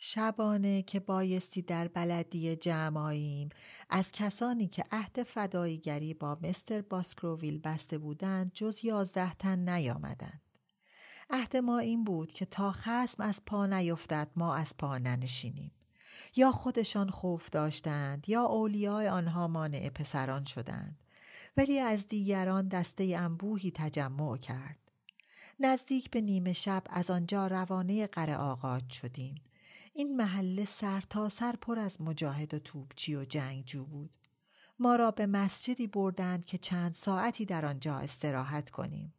شبانه 0.00 0.82
که 0.82 1.00
بایستی 1.00 1.62
در 1.62 1.88
بلدی 1.88 2.56
جمعاییم 2.56 3.48
از 3.90 4.12
کسانی 4.12 4.66
که 4.66 4.84
عهد 4.92 5.22
فداییگری 5.22 6.14
با 6.14 6.38
مستر 6.42 6.80
باسکروویل 6.80 7.58
بسته 7.58 7.98
بودند 7.98 8.52
جز 8.54 8.84
یازده 8.84 9.34
تن 9.34 9.68
نیامدند. 9.68 10.42
عهد 11.30 11.56
ما 11.56 11.78
این 11.78 12.04
بود 12.04 12.32
که 12.32 12.44
تا 12.44 12.72
خسم 12.72 13.22
از 13.22 13.44
پا 13.46 13.66
نیفتد 13.66 14.28
ما 14.36 14.54
از 14.54 14.76
پا 14.78 14.98
ننشینیم. 14.98 15.72
یا 16.36 16.52
خودشان 16.52 17.10
خوف 17.10 17.50
داشتند 17.50 18.28
یا 18.28 18.42
اولیای 18.42 19.08
آنها 19.08 19.48
مانع 19.48 19.88
پسران 19.88 20.44
شدند. 20.44 20.98
ولی 21.56 21.78
از 21.78 22.06
دیگران 22.06 22.68
دسته 22.68 23.16
انبوهی 23.18 23.70
تجمع 23.70 24.36
کرد. 24.36 24.78
نزدیک 25.60 26.10
به 26.10 26.20
نیمه 26.20 26.52
شب 26.52 26.82
از 26.90 27.10
آنجا 27.10 27.46
روانه 27.46 28.06
قره 28.06 28.36
آغاز 28.36 28.82
شدیم. 28.90 29.47
این 29.98 30.16
محله 30.16 30.66
تا 31.10 31.28
سر 31.28 31.52
پر 31.52 31.78
از 31.78 32.00
مجاهد 32.00 32.54
و 32.54 32.58
توبچی 32.58 33.16
و 33.16 33.24
جنگجو 33.24 33.84
بود. 33.84 34.10
ما 34.78 34.96
را 34.96 35.10
به 35.10 35.26
مسجدی 35.26 35.86
بردند 35.86 36.46
که 36.46 36.58
چند 36.58 36.94
ساعتی 36.94 37.44
در 37.44 37.66
آنجا 37.66 37.96
استراحت 37.96 38.70
کنیم. 38.70 39.14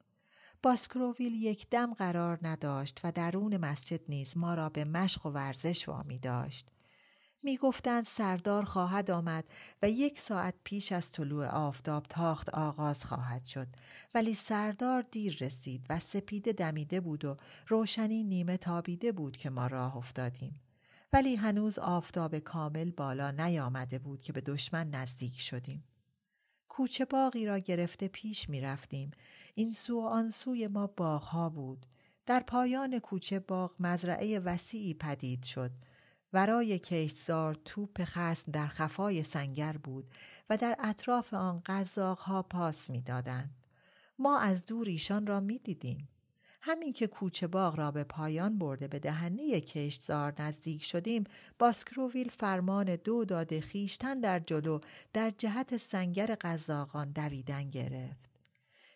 باسکروویل 0.64 1.34
یک 1.34 1.70
دم 1.70 1.94
قرار 1.94 2.40
نداشت 2.42 3.00
و 3.04 3.12
درون 3.12 3.58
مسجد 3.58 4.02
نیز 4.10 4.38
ما 4.38 4.54
را 4.54 4.70
به 4.70 4.86
مشق 4.86 5.26
و 5.26 5.30
ورزش 5.30 5.90
وامی 5.90 6.18
داشت. 6.18 6.72
می 7.44 7.58
گفتند 7.58 8.06
سردار 8.06 8.64
خواهد 8.64 9.12
آمد 9.12 9.50
و 9.82 9.90
یک 9.90 10.20
ساعت 10.20 10.56
پیش 10.64 10.92
از 10.92 11.12
طلوع 11.12 11.48
آفتاب 11.48 12.06
تاخت 12.10 12.50
آغاز 12.50 13.06
خواهد 13.06 13.46
شد 13.46 13.68
ولی 14.16 14.34
سردار 14.34 15.06
دیر 15.12 15.38
رسید 15.42 15.86
و 15.90 16.00
سپیده 16.00 16.52
دمیده 16.52 17.02
بود 17.02 17.26
و 17.26 17.38
روشنی 17.68 18.24
نیمه 18.24 18.58
تابیده 18.58 19.12
بود 19.12 19.38
که 19.38 19.50
ما 19.50 19.68
راه 19.68 19.98
افتادیم. 19.98 20.62
ولی 21.14 21.36
هنوز 21.36 21.80
آفتاب 21.80 22.40
کامل 22.40 22.92
بالا 22.92 23.32
نیامده 23.32 24.00
بود 24.00 24.22
که 24.22 24.34
به 24.34 24.42
دشمن 24.42 24.90
نزدیک 24.90 25.40
شدیم. 25.40 25.84
کوچه 26.70 27.06
باقی 27.06 27.46
را 27.46 27.58
گرفته 27.58 28.08
پیش 28.08 28.50
می 28.50 28.62
رفتیم. 28.62 29.12
این 29.56 29.74
سو 29.74 30.02
و 30.02 30.06
آن 30.06 30.30
سوی 30.30 30.68
ما 30.68 30.88
باغها 30.88 31.50
بود. 31.50 31.86
در 32.26 32.44
پایان 32.48 33.00
کوچه 33.00 33.40
باغ 33.40 33.76
مزرعه 33.80 34.40
وسیعی 34.40 34.94
پدید 34.94 35.44
شد. 35.44 35.72
ورای 36.34 36.80
کشتزار 36.80 37.56
توپ 37.56 38.04
خسم 38.04 38.52
در 38.52 38.68
خفای 38.68 39.24
سنگر 39.24 39.78
بود 39.78 40.12
و 40.50 40.58
در 40.58 40.76
اطراف 40.80 41.34
آن 41.34 41.62
قزاقها 41.66 42.44
پاس 42.44 42.90
می 42.90 43.02
دادند. 43.02 43.56
ما 44.20 44.40
از 44.40 44.66
دور 44.66 44.88
ایشان 44.88 45.28
را 45.28 45.40
می 45.40 45.60
دیدیم. 45.60 46.10
همین 46.62 46.94
که 46.94 47.08
کوچه 47.08 47.48
باغ 47.48 47.80
را 47.80 47.92
به 47.92 48.04
پایان 48.04 48.58
برده 48.58 48.88
به 48.88 49.00
دهنه 49.00 49.62
کشتزار 49.62 50.34
نزدیک 50.40 50.84
شدیم 50.84 51.24
باسکروویل 51.60 52.30
فرمان 52.30 52.96
دو 52.96 53.26
داده 53.26 53.62
خیشتن 53.62 54.20
در 54.20 54.40
جلو 54.40 54.80
در 55.14 55.34
جهت 55.38 55.78
سنگر 55.78 56.38
قزاقان 56.42 57.12
دویدن 57.12 57.70
گرفت. 57.70 58.30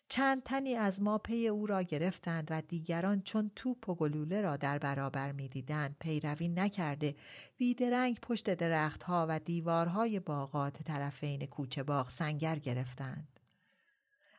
چند 0.10 0.44
تنی 0.44 0.76
از 0.76 1.02
ما 1.02 1.18
پی 1.18 1.48
او 1.48 1.68
را 1.68 1.82
گرفتند 1.82 2.48
و 2.50 2.62
دیگران 2.62 3.22
چون 3.22 3.52
توپ 3.56 3.90
و 3.90 3.96
گلوله 3.96 4.42
را 4.42 4.58
در 4.58 4.80
برابر 4.80 5.32
می‌دیدند 5.32 5.96
پیروی 6.00 6.48
نکرده 6.48 7.16
بیدرنگ 7.58 8.20
پشت 8.20 8.54
درختها 8.54 9.26
و 9.30 9.40
دیوارهای 9.40 10.20
باغات 10.20 10.84
طرفین 10.84 11.46
کوچه 11.46 11.84
باغ 11.84 12.10
سنگر 12.10 12.60
گرفتند. 12.60 13.33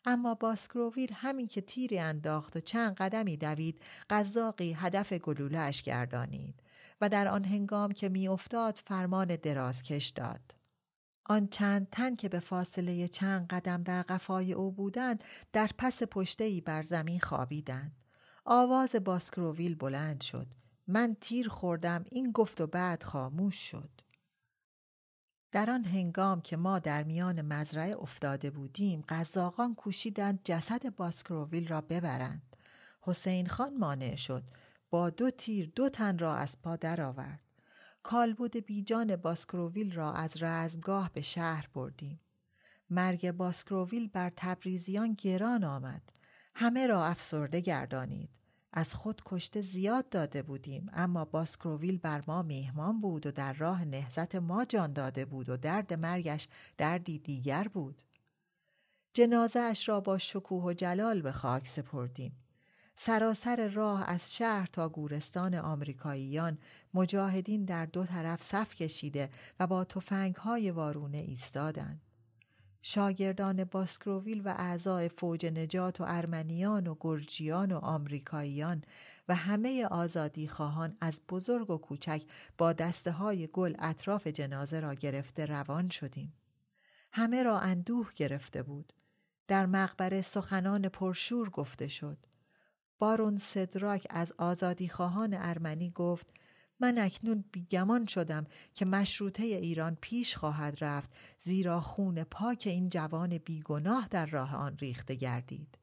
اما 0.05 0.35
باسکروویل 0.35 1.13
همین 1.13 1.47
که 1.47 1.61
تیری 1.61 1.99
انداخت 1.99 2.57
و 2.57 2.61
چند 2.61 2.95
قدمی 2.95 3.37
دوید 3.37 3.83
قزاقی 4.11 4.73
هدف 4.73 5.13
گلولهاش 5.13 5.83
گردانید 5.83 6.63
و 7.01 7.09
در 7.09 7.29
آن 7.29 7.45
هنگام 7.45 7.93
که 7.93 8.09
میافتاد 8.09 8.81
فرمان 8.87 9.37
درازکش 9.37 10.09
داد. 10.09 10.55
آن 11.29 11.49
چند 11.49 11.89
تن 11.91 12.15
که 12.15 12.29
به 12.29 12.41
فاصله 12.41 13.09
چند 13.09 13.47
قدم 13.47 13.83
در 13.83 14.03
قفای 14.03 14.53
او 14.53 14.73
بودند 14.73 15.23
در 15.53 15.71
پس 15.79 16.03
پشته 16.03 16.45
ای 16.45 16.61
بر 16.61 16.83
زمین 16.83 17.21
خوابیدند. 17.21 17.97
آواز 18.45 18.97
باسکروویل 18.97 19.75
بلند 19.75 20.21
شد. 20.21 20.47
من 20.87 21.17
تیر 21.21 21.49
خوردم 21.49 22.05
این 22.13 22.33
گفت 22.33 22.61
و 22.61 22.67
بعد 22.67 23.03
خاموش 23.03 23.71
شد. 23.71 24.04
در 25.55 25.71
آن 25.71 25.85
هنگام 25.85 26.41
که 26.41 26.57
ما 26.57 26.79
در 26.79 27.03
میان 27.03 27.43
مزرعه 27.43 27.97
افتاده 27.97 28.51
بودیم 28.51 29.05
قزاقان 29.09 29.75
کوشیدند 29.75 30.41
جسد 30.45 30.95
باسکروویل 30.97 31.69
را 31.69 31.81
ببرند. 31.81 32.57
حسین 33.01 33.47
خان 33.47 33.77
مانع 33.77 34.17
شد 34.17 34.43
با 34.91 35.11
دو 35.11 35.31
تیر 35.31 35.73
دو 35.75 35.89
تن 35.89 36.19
را 36.19 36.37
از 36.37 36.63
پا 36.63 36.77
درآورد. 36.77 37.41
کالبد 38.03 38.57
بیجان 38.57 39.17
باسکروویل 39.17 39.95
را 39.95 40.13
از 40.13 40.43
رزمگاه 40.43 41.11
به 41.13 41.21
شهر 41.21 41.69
بردیم. 41.75 42.21
مرگ 42.91 43.31
باسکروویل 43.31 44.09
بر 44.09 44.33
تبریزیان 44.37 45.15
گران 45.15 45.65
آمد. 45.65 46.03
همه 46.55 46.87
را 46.87 47.07
افسرده 47.07 47.61
گردانید. 47.61 48.31
از 48.77 48.95
خود 48.95 49.23
کشته 49.25 49.63
زیاد 49.63 50.09
داده 50.09 50.43
بودیم 50.43 50.91
اما 50.93 51.25
باسکروویل 51.25 51.99
بر 51.99 52.23
ما 52.27 52.43
میهمان 52.43 53.01
بود 53.01 53.27
و 53.27 53.31
در 53.31 53.53
راه 53.53 53.85
نهزت 53.85 54.35
ما 54.35 54.65
جان 54.65 54.93
داده 54.93 55.25
بود 55.25 55.49
و 55.49 55.57
درد 55.57 55.95
مرگش 55.95 56.49
دردی 56.77 57.19
دیگر 57.19 57.69
بود. 57.69 58.03
جنازه 59.13 59.61
اش 59.61 59.89
را 59.89 60.01
با 60.01 60.19
شکوه 60.19 60.65
و 60.65 60.73
جلال 60.73 61.23
به 61.23 61.33
خاک 61.33 61.67
سپردیم. 61.67 62.37
سراسر 62.97 63.69
راه 63.69 64.11
از 64.11 64.35
شهر 64.35 64.67
تا 64.67 64.89
گورستان 64.89 65.55
آمریکاییان 65.55 66.59
مجاهدین 66.95 67.65
در 67.65 67.87
دو 67.87 68.05
طرف 68.05 68.43
صف 68.43 68.75
کشیده 68.75 69.31
و 69.61 69.67
با 69.67 69.87
های 70.39 70.71
وارونه 70.71 71.19
ایستادند. 71.19 72.04
شاگردان 72.87 73.65
باسکروویل 73.65 74.43
و 74.45 74.55
اعضای 74.59 75.09
فوج 75.09 75.47
نجات 75.47 76.01
و 76.01 76.05
ارمنیان 76.07 76.87
و 76.87 76.97
گرجیان 77.01 77.73
و 77.73 77.77
آمریکاییان 77.79 78.85
و 79.29 79.35
همه 79.35 79.87
آزادی 79.87 80.49
خواهان 80.49 80.97
از 81.01 81.21
بزرگ 81.29 81.71
و 81.71 81.79
کوچک 81.79 82.23
با 82.59 82.73
دسته 82.73 83.13
های 83.13 83.47
گل 83.47 83.75
اطراف 83.79 84.27
جنازه 84.27 84.81
را 84.81 84.95
گرفته 84.95 85.47
روان 85.47 85.89
شدیم. 85.89 86.33
همه 87.13 87.43
را 87.43 87.61
اندوه 87.61 88.11
گرفته 88.17 88.63
بود. 88.63 88.93
در 89.49 89.67
مقبره 89.67 90.23
سخنان 90.23 90.89
پرشور 90.89 91.51
گفته 91.51 91.89
شد. 91.89 92.19
بارون 92.99 93.37
سدراک 93.37 94.07
از 94.11 94.33
آزادی 94.39 94.89
خواهان 94.89 95.37
ارمنی 95.41 95.91
گفت 95.91 96.33
من 96.85 96.99
اکنون 96.99 97.45
بیگمان 97.53 98.07
شدم 98.07 98.47
که 98.75 98.85
مشروطه 98.85 99.43
ایران 99.43 99.97
پیش 100.01 100.37
خواهد 100.37 100.85
رفت 100.85 101.11
زیرا 101.39 101.81
خون 101.81 102.25
پاک 102.25 102.63
این 102.67 102.89
جوان 102.89 103.39
بیگناه 103.39 104.09
در 104.11 104.27
راه 104.27 104.57
آن 104.57 104.79
ریخته 104.79 105.15
گردید. 105.15 105.79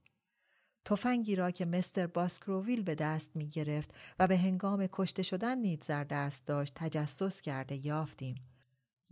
تفنگی 0.86 1.36
را 1.36 1.52
که 1.52 1.66
مستر 1.66 2.08
باسکروویل 2.08 2.84
به 2.84 2.96
دست 2.96 3.32
می 3.36 3.48
گرفت 3.48 3.94
و 4.20 4.28
به 4.28 4.38
هنگام 4.38 4.88
کشته 4.92 5.24
شدن 5.24 5.58
نیز 5.58 5.80
در 5.80 6.04
دست 6.04 6.46
داشت 6.46 6.74
تجسس 6.76 7.42
کرده 7.42 7.86
یافتیم. 7.86 8.36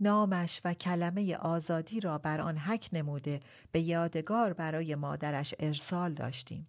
نامش 0.00 0.60
و 0.64 0.74
کلمه 0.74 1.36
آزادی 1.36 2.00
را 2.00 2.18
بر 2.18 2.40
آن 2.40 2.58
حک 2.58 2.88
نموده 2.92 3.40
به 3.72 3.80
یادگار 3.80 4.52
برای 4.52 4.94
مادرش 4.94 5.54
ارسال 5.58 6.14
داشتیم. 6.14 6.68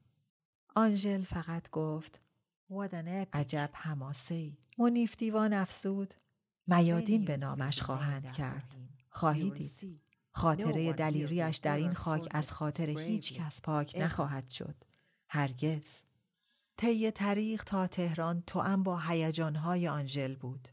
آنژل 0.75 1.23
فقط 1.23 1.69
گفت 1.69 2.30
عجب 3.33 3.69
حماسه 3.73 4.51
منیف 4.77 5.17
دیوان 5.17 5.53
افسود 5.53 6.13
میادین 6.67 7.25
به 7.25 7.37
نامش 7.37 7.81
خواهند 7.81 8.31
کرد. 8.31 8.75
خواهی 9.09 9.51
دید 9.51 10.01
خاطره 10.31 10.93
دلیریش 10.93 11.57
در 11.57 11.77
این 11.77 11.93
خاک 11.93 12.27
از 12.31 12.51
خاطر 12.51 12.89
هیچ 12.89 13.33
کس 13.33 13.61
پاک 13.61 13.95
نخواهد 13.99 14.49
شد. 14.49 14.75
هرگز. 15.29 16.01
طی 16.77 17.11
تاریخ 17.11 17.63
تا 17.63 17.87
تهران 17.87 18.43
توام 18.47 18.83
با 18.83 18.99
هیجانهای 18.99 19.87
آنژل 19.87 20.35
بود. 20.35 20.67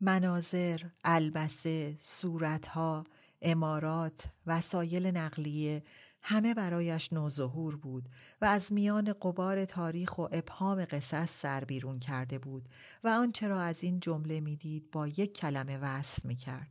مناظر، 0.00 0.80
البسه، 1.04 1.96
صورتها، 1.98 3.04
امارات، 3.42 4.24
وسایل 4.46 5.06
نقلیه 5.06 5.82
همه 6.22 6.54
برایش 6.54 7.12
نوظهور 7.12 7.76
بود 7.76 8.08
و 8.40 8.44
از 8.44 8.72
میان 8.72 9.12
قبار 9.12 9.64
تاریخ 9.64 10.18
و 10.18 10.22
ابهام 10.32 10.84
قصص 10.84 11.40
سر 11.40 11.64
بیرون 11.64 11.98
کرده 11.98 12.38
بود 12.38 12.68
و 13.04 13.08
آنچه 13.08 13.48
را 13.48 13.60
از 13.60 13.82
این 13.82 14.00
جمله 14.00 14.40
می‌دید 14.40 14.90
با 14.90 15.06
یک 15.08 15.36
کلمه 15.36 15.78
وصف 15.78 16.24
می‌کرد. 16.24 16.70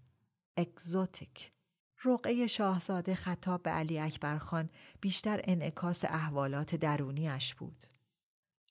اکزوتیک 0.57 1.51
رقعه 2.03 2.47
شاهزاده 2.47 3.15
خطاب 3.15 3.63
به 3.63 3.69
علی 3.69 3.99
اکبر 3.99 4.37
خان 4.37 4.69
بیشتر 5.01 5.41
انعکاس 5.43 6.05
احوالات 6.05 6.75
درونیش 6.75 7.55
بود. 7.55 7.83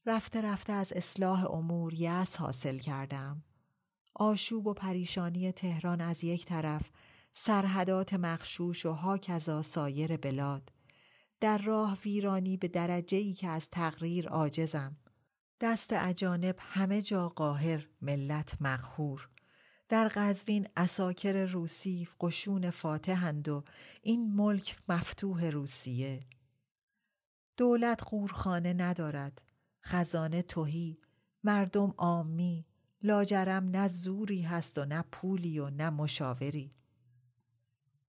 رفته 0.07 0.41
رفته 0.41 0.73
از 0.73 0.93
اصلاح 0.93 1.51
امور 1.51 1.95
یس 1.95 2.37
حاصل 2.37 2.79
کردم. 2.79 3.45
آشوب 4.15 4.67
و 4.67 4.75
پریشانی 4.75 5.53
تهران 5.53 6.01
از 6.01 6.25
یک 6.25 6.47
طرف 6.47 6.91
سرحدات 7.39 8.15
مخشوش 8.15 8.87
و 8.87 8.93
هاکذا 8.93 9.63
سایر 9.63 10.17
بلاد. 10.17 10.73
در 11.41 11.59
راه 11.59 11.99
ویرانی 12.05 12.57
به 12.57 12.69
درجه 12.69 13.19
ای 13.19 13.33
که 13.33 13.49
از 13.49 13.71
تقریر 13.71 14.29
عاجزم. 14.29 14.97
دست 15.61 15.93
اجانب 15.93 16.57
همه 16.59 17.03
جا 17.03 17.29
قاهر 17.29 17.89
ملت 18.03 18.57
مغهور 18.61 19.29
در 19.89 20.09
قزوین 20.09 20.69
اساکر 20.77 21.45
روسی 21.45 22.09
قشون 22.21 22.71
فاتحند 22.71 23.49
و 23.49 23.65
این 24.03 24.35
ملک 24.35 24.79
مفتوح 24.89 25.45
روسیه. 25.45 26.21
دولت 27.57 28.03
قورخانه 28.05 28.73
ندارد. 28.73 29.43
خزانه 29.85 30.43
توهی 30.43 30.99
مردم 31.45 31.95
آمی 31.97 32.67
لاجرم 33.03 33.69
نه 33.69 33.89
زوری 33.89 34.43
هست 34.43 34.79
و 34.79 34.85
نه 34.85 35.05
پولی 35.13 35.59
و 35.59 35.71
نه 35.71 35.91
مشاوری. 35.91 36.77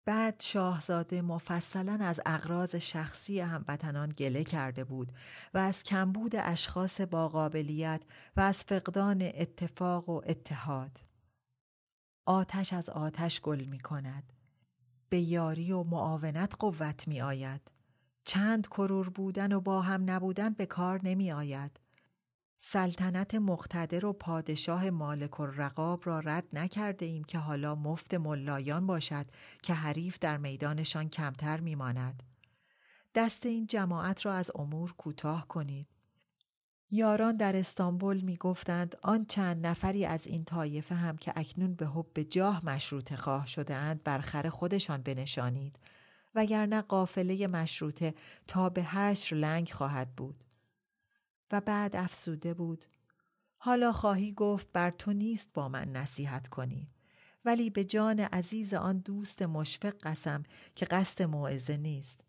بعد 0.07 0.41
شاهزاده 0.41 1.21
مفصلا 1.21 1.97
از 2.01 2.19
اغراض 2.25 2.75
شخصی 2.75 3.39
هموطنان 3.39 4.09
گله 4.09 4.43
کرده 4.43 4.83
بود 4.83 5.11
و 5.53 5.57
از 5.57 5.83
کمبود 5.83 6.35
اشخاص 6.35 7.01
با 7.01 7.29
قابلیت 7.29 8.01
و 8.37 8.41
از 8.41 8.63
فقدان 8.63 9.21
اتفاق 9.21 10.09
و 10.09 10.21
اتحاد. 10.25 11.01
آتش 12.25 12.73
از 12.73 12.89
آتش 12.89 13.41
گل 13.41 13.63
می 13.63 13.79
کند. 13.79 14.33
به 15.09 15.19
یاری 15.19 15.71
و 15.71 15.83
معاونت 15.83 16.55
قوت 16.59 17.07
می 17.07 17.21
آید. 17.21 17.71
چند 18.25 18.67
کرور 18.67 19.09
بودن 19.09 19.51
و 19.51 19.61
با 19.61 19.81
هم 19.81 20.09
نبودن 20.09 20.49
به 20.49 20.65
کار 20.65 20.99
نمی 21.03 21.31
آید. 21.31 21.79
سلطنت 22.59 23.35
مقتدر 23.35 24.05
و 24.05 24.13
پادشاه 24.13 24.89
مالک 24.89 25.39
الرقاب 25.39 26.01
را 26.05 26.19
رد 26.19 26.47
نکرده 26.53 27.05
ایم 27.05 27.23
که 27.23 27.37
حالا 27.37 27.75
مفت 27.75 28.13
ملایان 28.13 28.87
باشد 28.87 29.25
که 29.61 29.73
حریف 29.73 30.19
در 30.19 30.37
میدانشان 30.37 31.09
کمتر 31.09 31.59
میماند. 31.59 32.23
دست 33.15 33.45
این 33.45 33.67
جماعت 33.67 34.25
را 34.25 34.33
از 34.33 34.51
امور 34.55 34.93
کوتاه 34.93 35.47
کنید. 35.47 35.87
یاران 36.91 37.37
در 37.37 37.55
استانبول 37.55 38.21
می 38.21 38.37
گفتند 38.37 38.95
آن 39.03 39.25
چند 39.25 39.67
نفری 39.67 40.05
از 40.05 40.27
این 40.27 40.43
طایفه 40.43 40.95
هم 40.95 41.17
که 41.17 41.33
اکنون 41.35 41.73
به 41.73 41.87
حب 41.87 42.21
جاه 42.21 42.65
مشروط 42.65 43.15
خواه 43.15 43.45
شده 43.45 43.75
اند 43.75 44.03
برخر 44.03 44.49
خودشان 44.49 45.01
بنشانید 45.01 45.79
وگرنه 46.35 46.81
قافله 46.81 47.47
مشروطه 47.47 48.13
تا 48.47 48.69
به 48.69 48.83
هشر 48.83 49.35
لنگ 49.35 49.69
خواهد 49.69 50.15
بود. 50.15 50.43
و 51.51 51.61
بعد 51.61 51.95
افسوده 51.95 52.53
بود. 52.53 52.85
حالا 53.57 53.93
خواهی 53.93 54.33
گفت 54.33 54.71
بر 54.73 54.91
تو 54.91 55.13
نیست 55.13 55.49
با 55.53 55.69
من 55.69 55.91
نصیحت 55.91 56.47
کنی. 56.47 56.89
ولی 57.45 57.69
به 57.69 57.83
جان 57.83 58.19
عزیز 58.19 58.73
آن 58.73 58.97
دوست 58.97 59.41
مشفق 59.41 59.93
قسم 60.03 60.43
که 60.75 60.85
قصد 60.85 61.23
موعظه 61.23 61.77
نیست. 61.77 62.26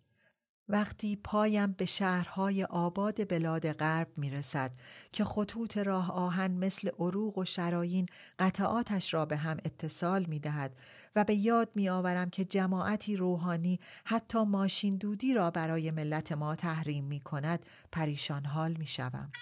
وقتی 0.68 1.16
پایم 1.16 1.72
به 1.72 1.87
شهرهای 1.87 2.64
آباد 2.64 3.28
بلاد 3.28 3.72
غرب 3.72 4.09
می 4.16 4.31
رسد 4.31 4.70
که 5.12 5.24
خطوط 5.24 5.78
راه 5.78 6.12
آهن 6.12 6.50
مثل 6.50 6.90
عروق 6.98 7.38
و 7.38 7.44
شراین 7.44 8.07
قطعاتش 8.38 9.14
را 9.14 9.26
به 9.26 9.37
هم 9.37 9.57
اتصال 9.64 10.24
می 10.24 10.38
دهد 10.38 10.76
و 11.16 11.24
به 11.24 11.35
یاد 11.35 11.68
می 11.74 11.88
آورم 11.88 12.31
که 12.31 12.44
جماعتی 12.44 13.16
روحانی 13.16 13.81
حتی 14.04 14.44
ماشین 14.44 14.96
دودی 14.96 15.35
را 15.35 15.50
برای 15.50 15.90
ملت 15.90 16.33
ما 16.33 16.54
تحریم 16.54 17.04
می 17.04 17.20
کند 17.20 17.66
پریشان 17.92 18.44
حال 18.44 18.72
می 18.72 18.87
شوم. 18.87 19.33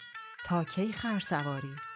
تا 0.46 0.64
کی 0.64 0.92
خرسواری؟ 0.92 1.95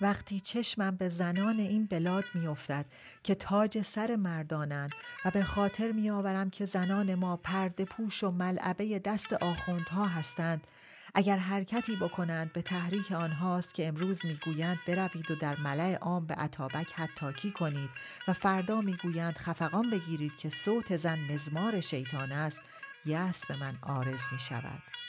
وقتی 0.00 0.40
چشمم 0.40 0.96
به 0.96 1.08
زنان 1.08 1.58
این 1.58 1.86
بلاد 1.86 2.24
میافتد 2.34 2.86
که 3.22 3.34
تاج 3.34 3.82
سر 3.82 4.16
مردانند 4.16 4.90
و 5.24 5.30
به 5.30 5.44
خاطر 5.44 5.92
میآورم 5.92 6.50
که 6.50 6.66
زنان 6.66 7.14
ما 7.14 7.36
پرده 7.36 7.84
پوش 7.84 8.24
و 8.24 8.30
ملعبه 8.30 8.98
دست 8.98 9.32
آخوندها 9.32 10.06
هستند 10.06 10.66
اگر 11.14 11.36
حرکتی 11.36 11.96
بکنند 11.96 12.52
به 12.52 12.62
تحریک 12.62 13.12
آنهاست 13.12 13.74
که 13.74 13.88
امروز 13.88 14.26
می‌گویند 14.26 14.78
بروید 14.86 15.30
و 15.30 15.34
در 15.34 15.56
ملع 15.56 15.94
عام 15.94 16.26
به 16.26 16.34
عطابک 16.34 16.92
حتاکی 16.94 17.50
کنید 17.50 17.90
و 18.28 18.32
فردا 18.32 18.80
می‌گویند 18.80 19.38
خفقان 19.38 19.90
بگیرید 19.90 20.36
که 20.36 20.48
صوت 20.48 20.96
زن 20.96 21.18
مزمار 21.18 21.80
شیطان 21.80 22.32
است 22.32 22.60
یس 23.06 23.46
به 23.46 23.56
من 23.56 23.78
آرز 23.82 24.20
می 24.32 24.38
شود. 24.38 25.03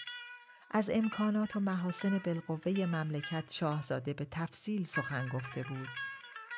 از 0.76 0.90
امکانات 0.90 1.56
و 1.56 1.60
محاسن 1.60 2.18
بالقوه 2.18 2.86
مملکت 2.86 3.52
شاهزاده 3.52 4.14
به 4.14 4.28
تفصیل 4.32 4.86
سخن 4.86 5.28
گفته 5.28 5.64
بود 5.64 5.88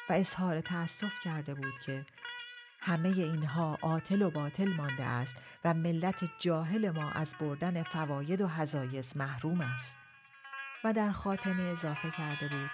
و 0.09 0.13
اظهار 0.13 0.61
تأسف 0.61 1.19
کرده 1.23 1.53
بود 1.53 1.79
که 1.85 2.05
همه 2.79 3.09
اینها 3.09 3.77
عاطل 3.81 4.21
و 4.21 4.31
باطل 4.31 4.73
مانده 4.73 5.03
است 5.03 5.35
و 5.65 5.73
ملت 5.73 6.29
جاهل 6.39 6.89
ما 6.89 7.09
از 7.09 7.35
بردن 7.39 7.83
فواید 7.83 8.41
و 8.41 8.47
حزایز 8.47 9.17
محروم 9.17 9.61
است. 9.61 9.97
و 10.83 10.93
در 10.93 11.11
خاتمه 11.11 11.63
اضافه 11.63 12.11
کرده 12.11 12.47
بود 12.47 12.71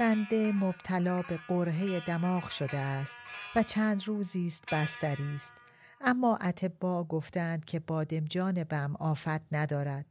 بنده 0.00 0.52
مبتلا 0.52 1.22
به 1.22 1.38
قرهه 1.48 2.00
دماغ 2.00 2.48
شده 2.48 2.78
است 2.78 3.16
و 3.56 3.62
چند 3.62 4.08
روزی 4.08 4.46
است 4.46 4.74
بستری 4.74 5.34
است. 5.34 5.52
اما 6.00 6.36
اتبا 6.36 7.04
گفتند 7.04 7.64
که 7.64 7.80
بادمجان 7.80 8.64
بم 8.64 8.96
آفت 8.96 9.54
ندارد. 9.54 10.06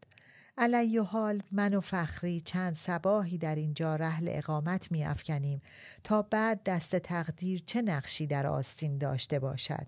علی 0.58 0.98
حال 0.98 1.42
من 1.52 1.74
و 1.74 1.82
فخری 1.82 2.42
چند 2.42 2.76
سباهی 2.76 3.38
در 3.38 3.56
اینجا 3.56 3.96
رحل 3.96 4.28
اقامت 4.32 4.92
می 4.92 5.06
افکنیم 5.06 5.62
تا 6.04 6.22
بعد 6.22 6.64
دست 6.64 6.96
تقدیر 6.96 7.64
چه 7.66 7.82
نقشی 7.82 8.28
در 8.28 8.48
آستین 8.48 8.98
داشته 8.98 9.40
باشد. 9.40 9.88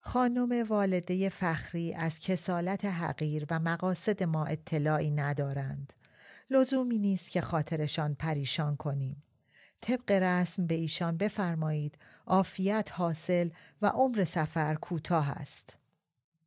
خانم 0.00 0.66
والده 0.68 1.28
فخری 1.28 1.94
از 1.94 2.18
کسالت 2.18 2.84
حقیر 2.84 3.46
و 3.50 3.58
مقاصد 3.58 4.22
ما 4.22 4.44
اطلاعی 4.44 5.10
ندارند. 5.10 5.92
لزومی 6.50 6.98
نیست 6.98 7.30
که 7.30 7.40
خاطرشان 7.40 8.14
پریشان 8.14 8.76
کنیم. 8.76 9.22
طبق 9.80 10.10
رسم 10.10 10.66
به 10.66 10.74
ایشان 10.74 11.16
بفرمایید 11.16 11.98
عافیت 12.26 12.88
حاصل 12.92 13.50
و 13.82 13.86
عمر 13.86 14.24
سفر 14.24 14.74
کوتاه 14.74 15.30
است. 15.30 15.76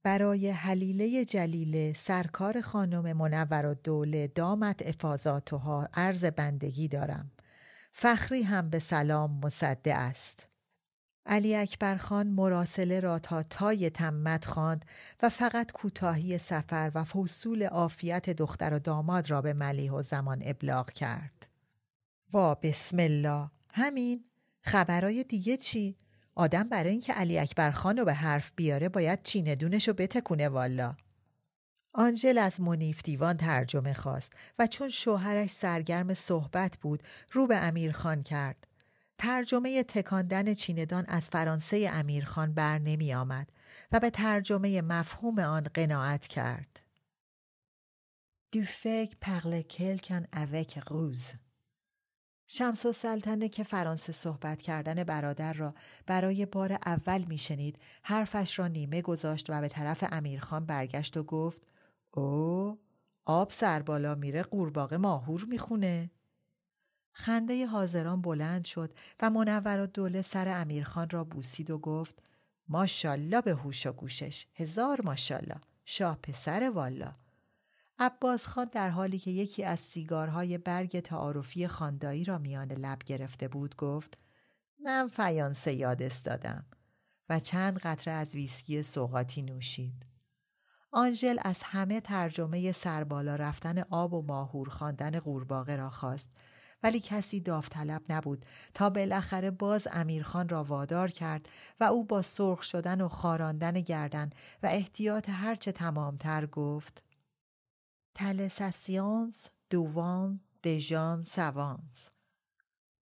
برای 0.03 0.49
حلیله 0.49 1.25
جلیله 1.25 1.93
سرکار 1.93 2.61
خانم 2.61 3.17
منور 3.17 3.65
و 3.65 3.73
دوله 3.73 4.27
دامت 4.27 4.87
افاظاتها 4.87 5.89
عرض 5.93 6.25
بندگی 6.25 6.87
دارم. 6.87 7.31
فخری 7.91 8.43
هم 8.43 8.69
به 8.69 8.79
سلام 8.79 9.39
مصده 9.43 9.95
است. 9.95 10.47
علی 11.25 11.55
اکبر 11.55 11.95
خان 11.95 12.27
مراسله 12.27 12.99
را 12.99 13.19
تا 13.19 13.43
تای 13.43 13.89
تمت 13.89 14.45
خواند 14.45 14.85
و 15.23 15.29
فقط 15.29 15.71
کوتاهی 15.71 16.37
سفر 16.37 16.91
و 16.95 17.03
فصول 17.03 17.63
عافیت 17.63 18.29
دختر 18.29 18.73
و 18.73 18.79
داماد 18.79 19.29
را 19.29 19.41
به 19.41 19.53
ملیح 19.53 19.91
و 19.91 20.01
زمان 20.01 20.41
ابلاغ 20.45 20.91
کرد. 20.91 21.47
وا 22.33 22.55
بسم 22.55 22.97
الله 22.99 23.51
همین 23.73 24.23
خبرای 24.61 25.23
دیگه 25.23 25.57
چی؟ 25.57 25.97
آدم 26.41 26.69
برای 26.69 26.91
اینکه 26.91 27.13
علی 27.13 27.39
اکبر 27.39 27.71
خان 27.71 27.97
رو 27.97 28.05
به 28.05 28.13
حرف 28.13 28.51
بیاره 28.55 28.89
باید 28.89 29.23
چینه 29.23 29.55
دونش 29.55 29.87
رو 29.87 29.93
بتکونه 29.93 30.49
والا. 30.49 30.95
آنژل 31.93 32.37
از 32.37 32.61
منیف 32.61 33.03
دیوان 33.03 33.37
ترجمه 33.37 33.93
خواست 33.93 34.33
و 34.59 34.67
چون 34.67 34.89
شوهرش 34.89 35.49
سرگرم 35.49 36.13
صحبت 36.13 36.77
بود 36.81 37.03
رو 37.31 37.47
به 37.47 37.57
امیر 37.57 37.91
خان 37.91 38.23
کرد. 38.23 38.67
ترجمه 39.17 39.83
تکاندن 39.83 40.53
چیندان 40.53 41.05
از 41.07 41.29
فرانسه 41.29 41.89
امیرخان 41.93 42.53
بر 42.53 42.79
نمی 42.79 43.13
آمد 43.13 43.49
و 43.91 43.99
به 43.99 44.09
ترجمه 44.09 44.81
مفهوم 44.81 45.39
آن 45.39 45.63
قناعت 45.73 46.27
کرد. 46.27 46.79
Du 48.55 48.65
fake 48.65 49.15
parle 49.27 49.63
quelqu'un 49.77 50.23
avec 50.43 50.69
ruse. 50.89 51.35
شمس 52.53 52.85
و 52.85 52.93
سلطنه 52.93 53.49
که 53.49 53.63
فرانسه 53.63 54.13
صحبت 54.13 54.61
کردن 54.61 55.03
برادر 55.03 55.53
را 55.53 55.73
برای 56.05 56.45
بار 56.45 56.73
اول 56.85 57.21
میشنید 57.21 57.79
حرفش 58.03 58.59
را 58.59 58.67
نیمه 58.67 59.01
گذاشت 59.01 59.49
و 59.49 59.61
به 59.61 59.67
طرف 59.67 60.03
امیرخان 60.11 60.65
برگشت 60.65 61.17
و 61.17 61.23
گفت 61.23 61.63
او 62.11 62.79
آب 63.25 63.49
سر 63.49 63.81
بالا 63.81 64.15
میره 64.15 64.43
قورباغه 64.43 64.97
ماهور 64.97 65.45
می‌خونه. 65.45 66.11
خنده 67.13 67.65
حاضران 67.65 68.21
بلند 68.21 68.65
شد 68.65 68.93
و 69.21 69.29
منور 69.29 69.79
و 69.79 69.87
دوله 69.87 70.21
سر 70.21 70.61
امیرخان 70.61 71.09
را 71.09 71.23
بوسید 71.23 71.71
و 71.71 71.77
گفت 71.77 72.15
ماشالله 72.67 73.41
به 73.41 73.51
هوش 73.51 73.85
و 73.85 73.91
گوشش 73.91 74.45
هزار 74.55 75.01
ماشالله 75.01 75.61
شاه 75.85 76.19
پسر 76.23 76.71
والا. 76.75 77.13
عباس 78.03 78.47
خان 78.47 78.69
در 78.71 78.89
حالی 78.89 79.19
که 79.19 79.31
یکی 79.31 79.63
از 79.63 79.79
سیگارهای 79.79 80.57
برگ 80.57 80.99
تعارفی 80.99 81.67
خاندایی 81.67 82.23
را 82.23 82.37
میان 82.37 82.71
لب 82.71 82.99
گرفته 83.05 83.47
بود 83.47 83.75
گفت 83.75 84.17
من 84.79 85.07
فیانسه 85.07 85.73
یاد 85.73 86.01
استادم 86.01 86.65
و 87.29 87.39
چند 87.39 87.79
قطره 87.79 88.13
از 88.13 88.35
ویسکی 88.35 88.83
سوغاتی 88.83 89.41
نوشید. 89.41 90.05
آنژل 90.91 91.37
از 91.41 91.63
همه 91.63 92.01
ترجمه 92.01 92.71
سربالا 92.71 93.35
رفتن 93.35 93.79
آب 93.89 94.13
و 94.13 94.21
ماهور 94.21 94.69
خواندن 94.69 95.19
قورباغه 95.19 95.75
را 95.75 95.89
خواست 95.89 96.31
ولی 96.83 96.99
کسی 96.99 97.39
داوطلب 97.39 98.01
نبود 98.09 98.45
تا 98.73 98.89
بالاخره 98.89 99.51
باز 99.51 99.87
امیرخان 99.91 100.49
را 100.49 100.63
وادار 100.63 101.11
کرد 101.11 101.49
و 101.79 101.83
او 101.83 102.05
با 102.05 102.21
سرخ 102.21 102.63
شدن 102.63 103.01
و 103.01 103.07
خاراندن 103.07 103.71
گردن 103.71 104.29
و 104.63 104.67
احتیاط 104.67 105.29
هرچه 105.29 105.71
تمامتر 105.71 106.45
گفت 106.45 107.03
تلساسیونس 108.15 109.47
دووان 109.69 110.39
دژان 110.63 111.23
سوانس 111.23 112.09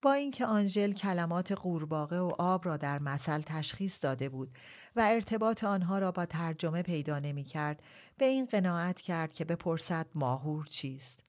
با 0.03 0.13
اینکه 0.13 0.47
آنژل 0.47 0.93
کلمات 0.93 1.53
قورباغه 1.53 2.19
و 2.21 2.33
آب 2.39 2.67
را 2.67 2.77
در 2.77 2.99
مثل 2.99 3.41
تشخیص 3.41 4.05
داده 4.05 4.29
بود 4.29 4.59
و 4.97 5.01
ارتباط 5.05 5.65
آنها 5.65 5.99
را 5.99 6.13
با 6.13 6.27
ترجمه 6.27 6.83
پیدا 6.83 7.19
نمی 7.19 7.45
کرد 7.45 7.83
به 8.19 8.25
این 8.25 8.47
قناعت 8.47 9.01
کرد 9.01 9.33
که 9.33 9.45
بپرسد 9.45 10.07
ماهور 10.15 10.67
چیست. 10.67 11.23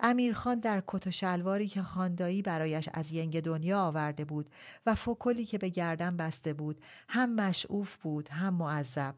امیرخان 0.00 0.60
در 0.60 0.82
کت 0.86 1.06
و 1.06 1.10
شلواری 1.10 1.68
که 1.68 1.82
خاندایی 1.82 2.42
برایش 2.42 2.88
از 2.94 3.12
ینگ 3.12 3.40
دنیا 3.40 3.80
آورده 3.80 4.24
بود 4.24 4.50
و 4.86 4.94
فکلی 4.94 5.44
که 5.44 5.58
به 5.58 5.68
گردن 5.68 6.16
بسته 6.16 6.52
بود 6.52 6.80
هم 7.08 7.34
مشعوف 7.34 7.96
بود 7.96 8.28
هم 8.28 8.54
معذب. 8.54 9.14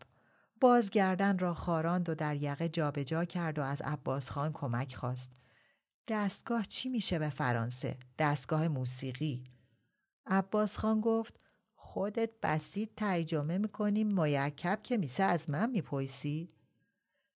باز 0.65 0.91
گردن 0.91 1.39
را 1.39 1.55
خاراند 1.55 2.09
و 2.09 2.15
در 2.15 2.37
یقه 2.37 2.69
جابجا 2.69 3.03
جا 3.03 3.25
کرد 3.25 3.59
و 3.59 3.63
از 3.63 3.81
عباس 3.81 4.31
خان 4.31 4.53
کمک 4.53 4.95
خواست. 4.95 5.31
دستگاه 6.09 6.65
چی 6.65 6.89
میشه 6.89 7.19
به 7.19 7.29
فرانسه؟ 7.31 7.97
دستگاه 8.19 8.69
موسیقی. 8.69 9.45
عباس 10.27 10.79
خان 10.79 11.01
گفت 11.01 11.41
خودت 11.75 12.31
بسید 12.43 12.95
ترجمه 12.97 13.59
می‌کنی 13.59 14.05
میکب 14.05 14.83
که 14.83 14.97
میسه 14.97 15.23
از 15.23 15.51
من 15.51 15.71
میپویسی؟ 15.71 16.49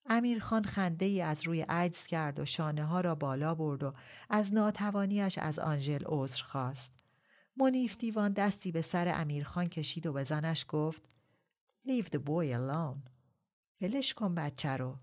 امیر 0.07 0.39
خان 0.39 0.65
خنده 0.65 1.07
ای 1.07 1.23
از 1.23 1.47
روی 1.47 1.61
عجز 1.61 2.07
کرد 2.07 2.41
و 2.41 2.45
شانه 2.45 2.85
ها 2.85 3.01
را 3.01 3.15
بالا 3.15 3.55
برد 3.55 3.83
و 3.83 3.95
از 4.31 4.55
ناتوانیش 4.55 5.39
از 5.39 5.59
آنژل 5.59 6.03
عذر 6.07 6.43
خواست. 6.43 6.93
منیف 7.57 7.97
دیوان 7.97 8.33
دستی 8.33 8.73
به 8.73 8.83
سر 8.83 9.13
امیرخان 9.15 9.67
کشید 9.67 10.07
و 10.07 10.13
به 10.13 10.25
زنش 10.25 10.65
گفت 10.69 11.09
Leave 11.89 12.11
the 12.11 12.19
boy 12.19 12.53
alone. 12.53 13.18
ولش 13.81 14.15
کن 14.15 14.35
بچه 14.35 14.77
رو. 14.77 14.99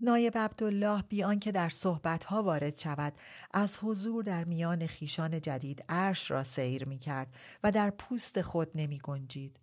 نایب 0.00 0.38
عبدالله 0.38 1.02
بیان 1.02 1.38
که 1.38 1.52
در 1.52 1.68
صحبتها 1.68 2.42
وارد 2.42 2.78
شود 2.78 3.12
از 3.54 3.78
حضور 3.82 4.24
در 4.24 4.44
میان 4.44 4.86
خیشان 4.86 5.40
جدید 5.40 5.84
عرش 5.88 6.30
را 6.30 6.44
سیر 6.44 6.84
می 6.84 6.98
کرد 6.98 7.34
و 7.64 7.70
در 7.70 7.90
پوست 7.90 8.42
خود 8.42 8.70
نمی 8.74 8.98
گنجید. 8.98 9.60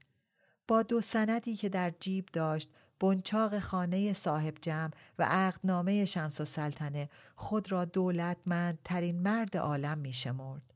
با 0.67 0.83
دو 0.83 1.01
سندی 1.01 1.55
که 1.55 1.69
در 1.69 1.93
جیب 1.99 2.25
داشت 2.33 2.69
بنچاق 2.99 3.59
خانه 3.59 4.13
صاحب 4.13 4.57
جمع 4.61 4.91
و 5.19 5.23
عقدنامه 5.23 6.05
شمس 6.05 6.41
و 6.41 6.45
سلطنه 6.45 7.09
خود 7.35 7.71
را 7.71 7.85
دولتمند 7.85 8.79
ترین 8.83 9.21
مرد 9.21 9.57
عالم 9.57 9.97
می 9.97 10.13
شمرد. 10.13 10.73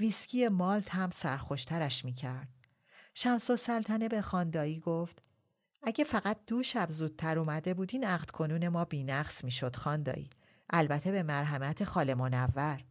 ویسکی 0.00 0.48
مالت 0.48 0.94
هم 0.94 1.10
سرخوشترش 1.10 2.04
می 2.04 2.12
کرد. 2.12 2.48
شمس 3.14 3.50
و 3.50 3.56
سلطنه 3.56 4.08
به 4.08 4.22
خاندایی 4.22 4.80
گفت 4.80 5.22
اگه 5.82 6.04
فقط 6.04 6.36
دو 6.46 6.62
شب 6.62 6.90
زودتر 6.90 7.38
اومده 7.38 7.74
بودین 7.74 8.04
عقد 8.04 8.30
کنون 8.30 8.68
ما 8.68 8.84
بینقص 8.84 9.44
می‌شد 9.44 9.76
خاندایی 9.76 10.30
البته 10.70 11.12
به 11.12 11.22
مرحمت 11.22 11.84
خاله 11.84 12.14
منور. 12.14 12.84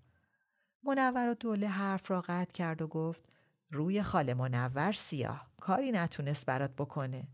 منور 0.84 1.30
و 1.30 1.34
دوله 1.34 1.68
حرف 1.68 2.12
را 2.12 2.22
قطع 2.22 2.52
کرد 2.54 2.82
و 2.82 2.88
گفت 2.88 3.24
روی 3.72 4.04
خاله 4.04 4.34
منور 4.34 4.92
سیاه 4.92 5.48
کاری 5.62 5.92
نتونست 5.92 6.46
برات 6.46 6.76
بکنه. 6.76 7.28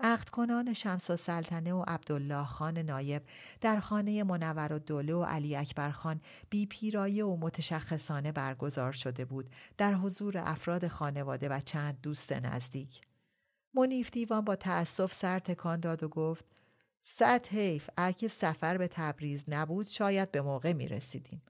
عقد 0.00 0.28
کنان 0.28 0.72
شمس 0.72 1.10
و 1.10 1.16
سلطنه 1.16 1.72
و 1.72 1.84
عبدالله 1.88 2.44
خان 2.46 2.78
نایب 2.78 3.22
در 3.60 3.80
خانه 3.80 4.22
منور 4.22 4.72
و 4.72 4.78
دوله 4.78 5.14
و 5.14 5.24
علی 5.24 5.56
اکبر 5.56 5.90
خان 5.90 6.20
بی 6.50 6.66
پیرایه 6.66 7.24
و 7.24 7.36
متشخصانه 7.36 8.32
برگزار 8.32 8.92
شده 8.92 9.24
بود 9.24 9.50
در 9.78 9.94
حضور 9.94 10.38
افراد 10.38 10.88
خانواده 10.88 11.48
و 11.48 11.60
چند 11.60 12.00
دوست 12.02 12.32
نزدیک. 12.32 13.00
منیف 13.74 14.10
دیوان 14.10 14.44
با 14.44 14.56
تأسف 14.56 15.12
سر 15.12 15.38
تکان 15.38 15.80
داد 15.80 16.02
و 16.02 16.08
گفت 16.08 16.46
صد 17.02 17.46
حیف 17.46 17.90
اگه 17.96 18.28
سفر 18.28 18.78
به 18.78 18.88
تبریز 18.88 19.44
نبود 19.48 19.86
شاید 19.86 20.30
به 20.30 20.40
موقع 20.42 20.72
می 20.72 20.88
رسیدیم. 20.88 21.42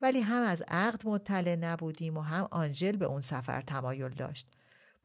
ولی 0.00 0.20
هم 0.20 0.42
از 0.42 0.62
عقد 0.68 1.06
مطلع 1.06 1.54
نبودیم 1.54 2.16
و 2.16 2.20
هم 2.20 2.48
آنژل 2.50 2.96
به 2.96 3.04
اون 3.04 3.20
سفر 3.20 3.60
تمایل 3.60 4.08
داشت. 4.08 4.46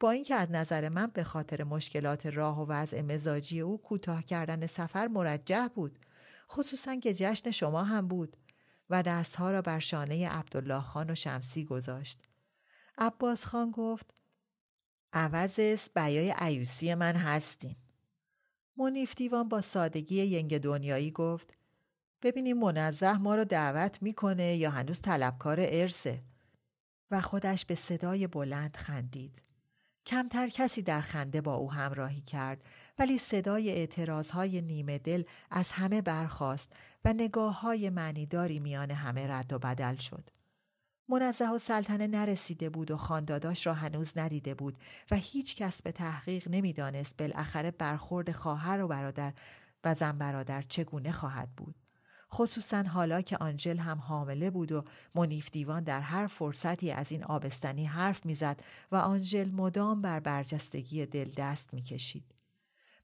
با 0.00 0.10
اینکه 0.10 0.34
از 0.34 0.50
نظر 0.50 0.88
من 0.88 1.06
به 1.06 1.24
خاطر 1.24 1.64
مشکلات 1.64 2.26
راه 2.26 2.62
و 2.62 2.66
وضع 2.66 3.00
مزاجی 3.00 3.60
او 3.60 3.82
کوتاه 3.82 4.22
کردن 4.22 4.66
سفر 4.66 5.06
مرجح 5.06 5.68
بود 5.74 5.98
خصوصا 6.50 6.96
که 6.96 7.14
جشن 7.14 7.50
شما 7.50 7.82
هم 7.82 8.08
بود 8.08 8.36
و 8.90 9.02
دستها 9.02 9.50
را 9.50 9.62
بر 9.62 9.78
شانه 9.78 10.28
عبدالله 10.28 10.80
خان 10.80 11.10
و 11.10 11.14
شمسی 11.14 11.64
گذاشت 11.64 12.18
عباس 12.98 13.44
خان 13.44 13.70
گفت 13.70 14.14
عوض 15.12 15.60
بیای 15.94 16.34
عیوسی 16.38 16.94
من 16.94 17.16
هستین. 17.16 17.76
منیف 18.76 19.14
دیوان 19.14 19.48
با 19.48 19.60
سادگی 19.60 20.24
ینگ 20.24 20.58
دنیایی 20.58 21.10
گفت 21.10 21.54
ببینیم 22.22 22.58
منزه 22.58 23.18
ما 23.18 23.34
رو 23.36 23.44
دعوت 23.44 24.02
می‌کنه 24.02 24.56
یا 24.56 24.70
هنوز 24.70 25.00
طلبکار 25.00 25.58
ارسه 25.60 26.22
و 27.10 27.20
خودش 27.20 27.64
به 27.64 27.74
صدای 27.74 28.26
بلند 28.26 28.76
خندید. 28.76 29.42
کمتر 30.06 30.48
کسی 30.48 30.82
در 30.82 31.00
خنده 31.00 31.40
با 31.40 31.54
او 31.54 31.72
همراهی 31.72 32.20
کرد 32.20 32.64
ولی 32.98 33.18
صدای 33.18 33.70
اعتراضهای 33.70 34.60
نیمه 34.60 34.98
دل 34.98 35.22
از 35.50 35.72
همه 35.72 36.02
برخاست 36.02 36.72
و 37.04 37.12
نگاه 37.12 37.60
های 37.60 37.90
معنیداری 37.90 38.60
میان 38.60 38.90
همه 38.90 39.26
رد 39.26 39.52
و 39.52 39.58
بدل 39.58 39.96
شد. 39.96 40.30
منزه 41.08 41.50
و 41.50 41.58
سلطنه 41.58 42.06
نرسیده 42.06 42.70
بود 42.70 42.90
و 42.90 42.96
خانداداش 42.96 43.66
را 43.66 43.74
هنوز 43.74 44.12
ندیده 44.16 44.54
بود 44.54 44.78
و 45.10 45.16
هیچ 45.16 45.56
کس 45.56 45.82
به 45.82 45.92
تحقیق 45.92 46.48
نمی‌دانست 46.48 47.16
بالاخره 47.16 47.70
برخورد 47.70 48.32
خواهر 48.32 48.80
و 48.80 48.88
برادر 48.88 49.32
و 49.84 49.94
زن 49.94 50.18
برادر 50.18 50.62
چگونه 50.62 51.12
خواهد 51.12 51.48
بود. 51.56 51.74
خصوصا 52.32 52.82
حالا 52.82 53.20
که 53.20 53.36
آنجل 53.36 53.76
هم 53.76 53.98
حامله 53.98 54.50
بود 54.50 54.72
و 54.72 54.84
منیف 55.14 55.50
دیوان 55.50 55.84
در 55.84 56.00
هر 56.00 56.26
فرصتی 56.26 56.90
از 56.90 57.12
این 57.12 57.24
آبستنی 57.24 57.84
حرف 57.84 58.26
می‌زد 58.26 58.60
و 58.92 58.96
آنژل 58.96 59.50
مدام 59.50 60.02
بر 60.02 60.20
برجستگی 60.20 61.06
دل 61.06 61.30
دست 61.36 61.74
می‌کشید. 61.74 62.34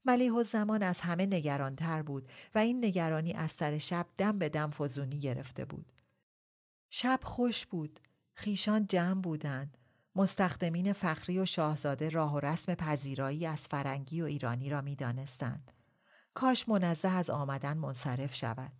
ملیح 0.05 0.43
زمان 0.43 0.83
از 0.83 1.01
همه 1.01 1.25
نگرانتر 1.25 2.01
بود 2.01 2.29
و 2.55 2.59
این 2.59 2.85
نگرانی 2.85 3.33
از 3.33 3.51
سر 3.51 3.77
شب 3.77 4.07
دم 4.17 4.39
به 4.39 4.49
دم 4.49 4.69
فزونی 4.69 5.19
گرفته 5.19 5.65
بود. 5.65 5.94
شب 6.97 7.19
خوش 7.23 7.65
بود. 7.65 7.99
خیشان 8.33 8.87
جمع 8.87 9.21
بودند. 9.21 9.77
مستخدمین 10.15 10.93
فخری 10.93 11.39
و 11.39 11.45
شاهزاده 11.45 12.09
راه 12.09 12.33
و 12.33 12.39
رسم 12.39 12.75
پذیرایی 12.75 13.45
از 13.45 13.67
فرنگی 13.67 14.21
و 14.21 14.25
ایرانی 14.25 14.69
را 14.69 14.81
می 14.81 14.95
دانستند. 14.95 15.71
کاش 16.33 16.69
منزه 16.69 17.07
از 17.07 17.29
آمدن 17.29 17.77
منصرف 17.77 18.35
شود. 18.35 18.71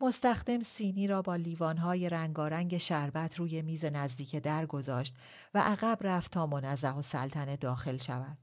مستخدم 0.00 0.60
سینی 0.60 1.06
را 1.06 1.22
با 1.22 1.36
لیوانهای 1.36 2.08
رنگارنگ 2.08 2.78
شربت 2.78 3.38
روی 3.38 3.62
میز 3.62 3.84
نزدیک 3.84 4.36
در 4.36 4.66
گذاشت 4.66 5.14
و 5.54 5.58
عقب 5.58 5.98
رفت 6.00 6.32
تا 6.32 6.46
منزه 6.46 6.96
و 6.96 7.02
سلطنه 7.02 7.56
داخل 7.56 7.98
شود. 7.98 8.38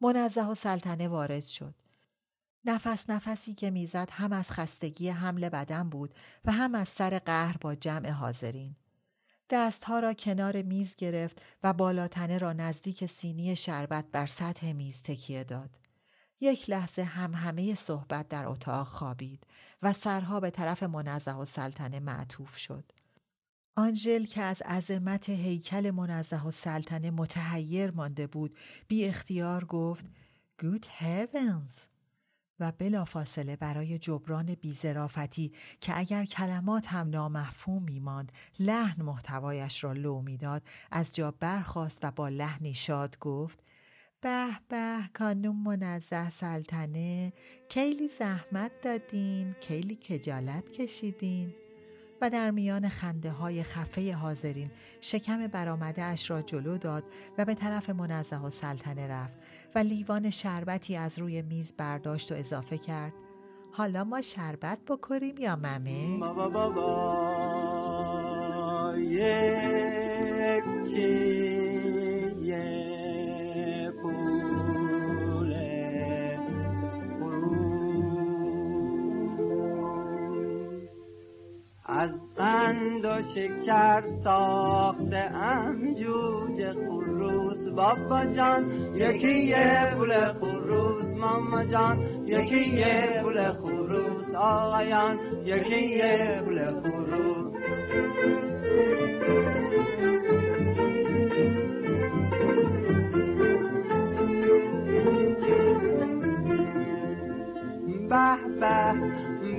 منزه 0.00 0.46
و 0.46 0.54
سلطنه 0.54 1.08
وارد 1.08 1.44
شد. 1.44 1.74
نفس 2.64 3.10
نفسی 3.10 3.54
که 3.54 3.70
می‌زد 3.70 4.08
هم 4.12 4.32
از 4.32 4.50
خستگی 4.50 5.08
حمل 5.08 5.48
بدن 5.48 5.88
بود 5.88 6.14
و 6.44 6.52
هم 6.52 6.74
از 6.74 6.88
سر 6.88 7.18
قهر 7.18 7.56
با 7.60 7.74
جمع 7.74 8.10
حاضرین. 8.10 8.76
دستها 9.50 10.00
را 10.00 10.14
کنار 10.14 10.62
میز 10.62 10.96
گرفت 10.96 11.42
و 11.62 11.72
بالاتنه 11.72 12.38
را 12.38 12.52
نزدیک 12.52 13.06
سینی 13.06 13.56
شربت 13.56 14.04
بر 14.12 14.26
سطح 14.26 14.72
میز 14.72 15.02
تکیه 15.02 15.44
داد. 15.44 15.78
یک 16.40 16.70
لحظه 16.70 17.02
هم 17.02 17.34
همه 17.34 17.74
صحبت 17.74 18.28
در 18.28 18.46
اتاق 18.46 18.86
خوابید 18.86 19.46
و 19.82 19.92
سرها 19.92 20.40
به 20.40 20.50
طرف 20.50 20.82
منزه 20.82 21.32
و 21.32 21.44
سلطنه 21.44 22.00
معطوف 22.00 22.56
شد. 22.56 22.92
آنژل 23.76 24.24
که 24.24 24.42
از 24.42 24.62
عظمت 24.62 25.28
هیکل 25.28 25.90
منزه 25.90 26.46
و 26.46 26.50
سلطنه 26.50 27.10
متحیر 27.10 27.90
مانده 27.90 28.26
بود 28.26 28.56
بی 28.88 29.04
اختیار 29.04 29.64
گفت 29.64 30.06
Good 30.62 30.84
heavens 31.00 31.89
و 32.60 32.72
بلافاصله 32.78 33.56
برای 33.56 33.98
جبران 33.98 34.54
بیزرافتی 34.54 35.52
که 35.80 35.98
اگر 35.98 36.24
کلمات 36.24 36.86
هم 36.86 37.10
نامفهوم 37.10 37.82
میماند 37.82 38.32
لحن 38.58 39.02
محتوایش 39.02 39.84
را 39.84 39.92
لو 39.92 40.22
می‌داد 40.22 40.62
از 40.90 41.14
جا 41.14 41.30
برخاست 41.30 42.04
و 42.04 42.10
با 42.10 42.28
لحنی 42.28 42.74
شاد 42.74 43.18
گفت 43.18 43.64
به 44.20 44.46
به 44.68 44.98
کانون 45.14 45.56
منزه 45.56 46.30
سلطنه 46.30 47.32
کیلی 47.68 48.08
زحمت 48.08 48.72
دادین 48.82 49.54
کیلی 49.60 49.98
کجالت 50.08 50.72
کشیدین. 50.72 51.54
و 52.20 52.30
در 52.30 52.50
میان 52.50 52.88
خنده 52.88 53.30
های 53.30 53.62
خفه 53.62 54.14
حاضرین 54.14 54.70
شکم 55.00 55.46
برامده 55.46 56.02
اش 56.02 56.30
را 56.30 56.42
جلو 56.42 56.78
داد 56.78 57.04
و 57.38 57.44
به 57.44 57.54
طرف 57.54 57.90
منزه 57.90 58.36
و 58.36 58.50
سلطنه 58.50 59.06
رفت 59.06 59.38
و 59.74 59.78
لیوان 59.78 60.30
شربتی 60.30 60.96
از 60.96 61.18
روی 61.18 61.42
میز 61.42 61.74
برداشت 61.76 62.32
و 62.32 62.34
اضافه 62.34 62.78
کرد 62.78 63.12
حالا 63.72 64.04
ما 64.04 64.22
شربت 64.22 64.78
بکریم 64.88 65.38
یا 65.38 65.56
ممه؟ 65.56 66.18
شکر 83.22 84.02
ساخته 84.24 85.16
ام 85.34 85.94
جوجه 85.94 86.72
خروس 86.72 87.68
بابا 87.68 88.24
جان 88.24 88.70
یکی 88.94 89.34
یه 89.44 89.94
پول 89.96 90.32
خروس 90.32 91.14
ماما 91.14 91.64
جان 91.64 91.98
یکی 92.26 92.64
یه 92.64 93.20
پول 93.22 93.52
خروس 93.52 94.34
آقایان 94.34 95.18
یکی 95.44 95.80
یه 95.96 96.42
پول 96.44 96.80
خروس 96.80 97.54
به 108.10 108.36
به 108.60 108.94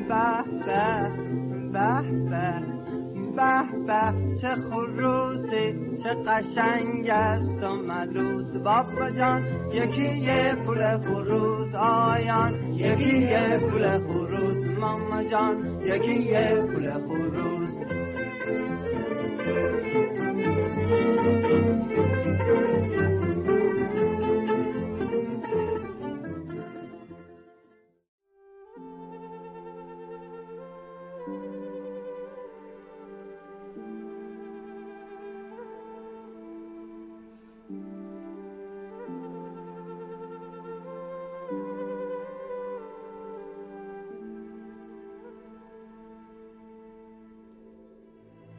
به 0.08 0.44
به 0.66 1.10
به 1.72 2.02
به 2.30 2.71
به 3.36 3.64
به 3.88 4.36
چه 4.42 4.56
خروسی 4.56 5.96
چه 6.04 6.10
قشنگ 6.14 7.10
است 7.10 7.64
و 7.64 7.76
ملوس 7.76 8.56
بابا 8.56 9.10
جان 9.10 9.46
یکی 9.74 10.18
یه 10.18 10.56
پول 10.66 10.98
خروس 10.98 11.76
آیان 11.76 12.74
یکی 12.74 13.18
یه 13.18 13.58
پول 13.58 13.98
خروس 13.98 14.66
ماما 14.66 15.24
جان 15.24 15.82
یکی 15.86 16.24
یه 16.24 16.56
پول 16.56 16.92
خروس 16.92 17.51